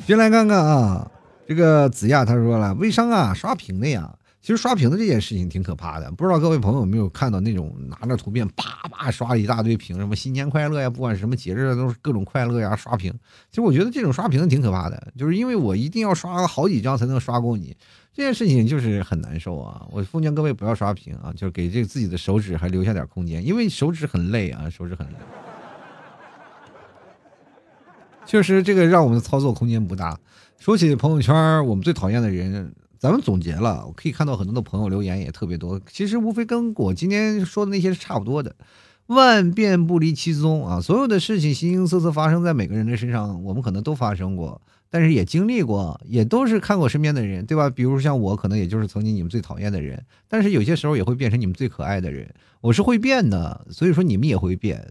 [0.07, 1.11] 先来看看啊，
[1.47, 4.18] 这个子亚他说了，微商啊刷屏的呀。
[4.49, 13.13] 其实刷屏的这件事情挺可怕的，不知道各位朋友有没有看到那种拿着图片啪啪刷一大堆屏，什么新年快乐呀，不管什么节日都是各种快乐呀，刷屏。
[13.51, 17.77] 其实我觉得这种刷屏挺可怕的，就是因为我一定要刷好几张才能刷过你，
[18.11, 19.87] 这件事情就是很难受啊。
[19.91, 25.15] 我奉劝各位不要刷屏啊，就是给这自己的手指还留下点空间，因为手指很累啊，手指很累。
[28.25, 30.19] 确实，这个让我们的操作空间不大。
[30.59, 32.73] 说起朋友圈，我们最讨厌的人。
[32.99, 38.57] 咱们总结了，我可以看到很多的朋友留言也特别多，其实无非跟我今天说的那些是差不多的，
[39.07, 40.81] 万变不离其宗啊！
[40.81, 47.71] 所有的事情形形色色发生在每个人的身上，我们可能都发生过，但是也经历过，也都是看过身边的人，对吧？
[47.71, 52.35] 比如像我，可能也就是曾经你们最讨厌的人，但是有些时候也会变成你们最可爱的人。
[52.61, 54.85] 我是会变的，所以说你们也会变。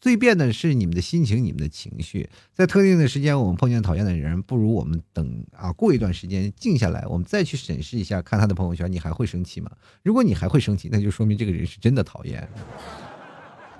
[0.00, 2.28] 最变的是你们的心情，你们的情绪。
[2.54, 9.70] 在特定的时间，我们碰见讨厌的人，不如我们等啊，过一段时间静下来，我们再去审视一下，看他的朋友圈，你还会生气吗？
[10.02, 12.48] 如果你还会生气，那就说明这个人是真的讨厌。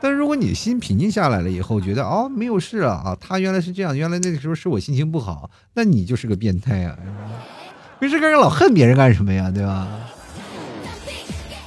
[0.01, 6.99] 但是如果你心平静下来了以后，觉得哦没有事了啊，他原来是这样，原来那个时候是我心情不好，那你就是个变态啊！
[8.01, 9.51] 没事干人老恨别人干什么呀？
[9.51, 9.89] 对吧？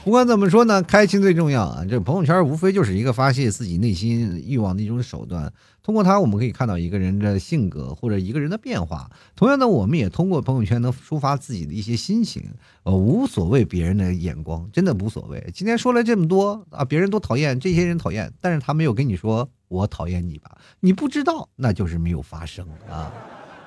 [0.03, 1.85] 不管怎么说呢，开心最重要啊！
[1.87, 5.53] 这朋友圈无非就是一个发泄自己内心欲望的一种手段。
[5.83, 9.07] 通过它，我们可以看到一个人的性格或者一个人的变化。
[9.35, 12.43] 同样的，我们也通过朋友圈能抒发自己的一些心情。
[12.81, 15.51] 呃，无所谓别人的眼光，真的无所谓。
[15.53, 20.57] 今天说了这么多啊，别人都讨厌，这些人讨厌，但是他没有跟你说我讨厌你吧？
[20.79, 23.13] 你不知道，那就是没有发生啊。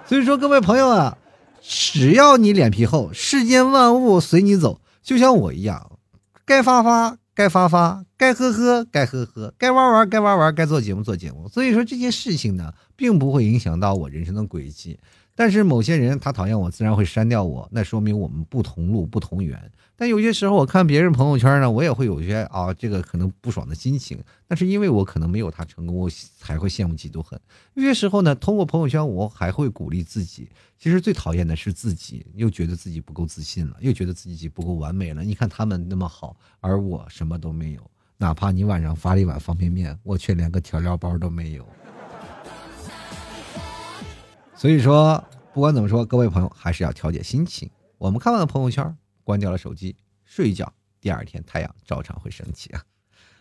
[0.05, 1.17] 所以说，各位朋友啊，
[1.63, 5.93] 只要你脸皮厚，世间万物随你走，就像我一样。
[6.47, 11.49] 该发发，该发发，该喝喝，该喝喝，该玩玩，该玩玩，该做节目做节目。
[11.49, 14.99] 所以说这件事情呢，并不会影响到我人生的轨迹。
[15.37, 19.71] 但是某些人他讨厌我，自然会删掉我，那说明我们不同路不同源。
[19.97, 24.19] 但有些时候我看别人朋友圈呢，我也会有些啊，这个可能不爽的心情。
[24.49, 27.39] 那是因为我可能没有他成功，我才会羡慕嫉妒恨。
[27.75, 30.49] 有些时候呢，通过朋友圈，我还会鼓励自己。
[30.79, 35.23] 其实最讨厌的是自己，又觉得自己不够自信了，又觉得自己不够完美了。
[35.23, 37.91] 你看他们那么好，而我什么都没有。
[38.17, 41.67] 哪怕你晚上发了一碗方便面，我却连个调料包都没有。
[44.65, 47.69] 所以说，不管怎么说，各位朋友还是要调节心情。
[47.99, 49.95] 我们看完了朋友圈，关掉了手机，
[50.25, 52.81] 睡一觉，第二天太阳照常会升起啊！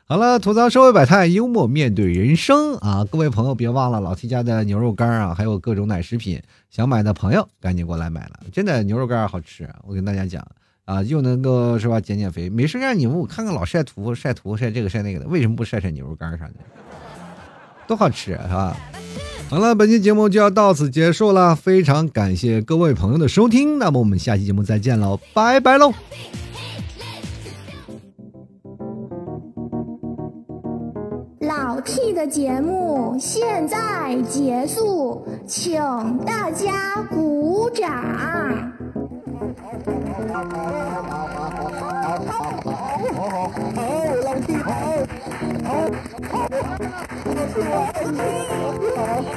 [0.03, 3.05] 好了，吐槽社会百态，幽默面对人生啊！
[3.09, 10.45] 各位朋友别忘了老 T 家的牛肉干啊，还有各种奶食品，想买的朋友赶紧过来买了，真的牛肉干好吃，我跟大家讲
[10.84, 16.55] 啊，又能够是吧减减肥，没事让你们我看看老晒图晒图晒这个晒那个的，为什么不晒晒牛肉干啥的？
[17.88, 18.76] 多好吃是吧？
[19.49, 25.93] 好了，本期节目就要到此结束了，非常感谢各位朋友的收听，那么我们下期节目再见喽，拜拜喽！
[31.41, 35.79] 老 T 的节目现在结束，请
[36.25, 37.91] 大家鼓掌。
[47.53, 49.34] 好，好。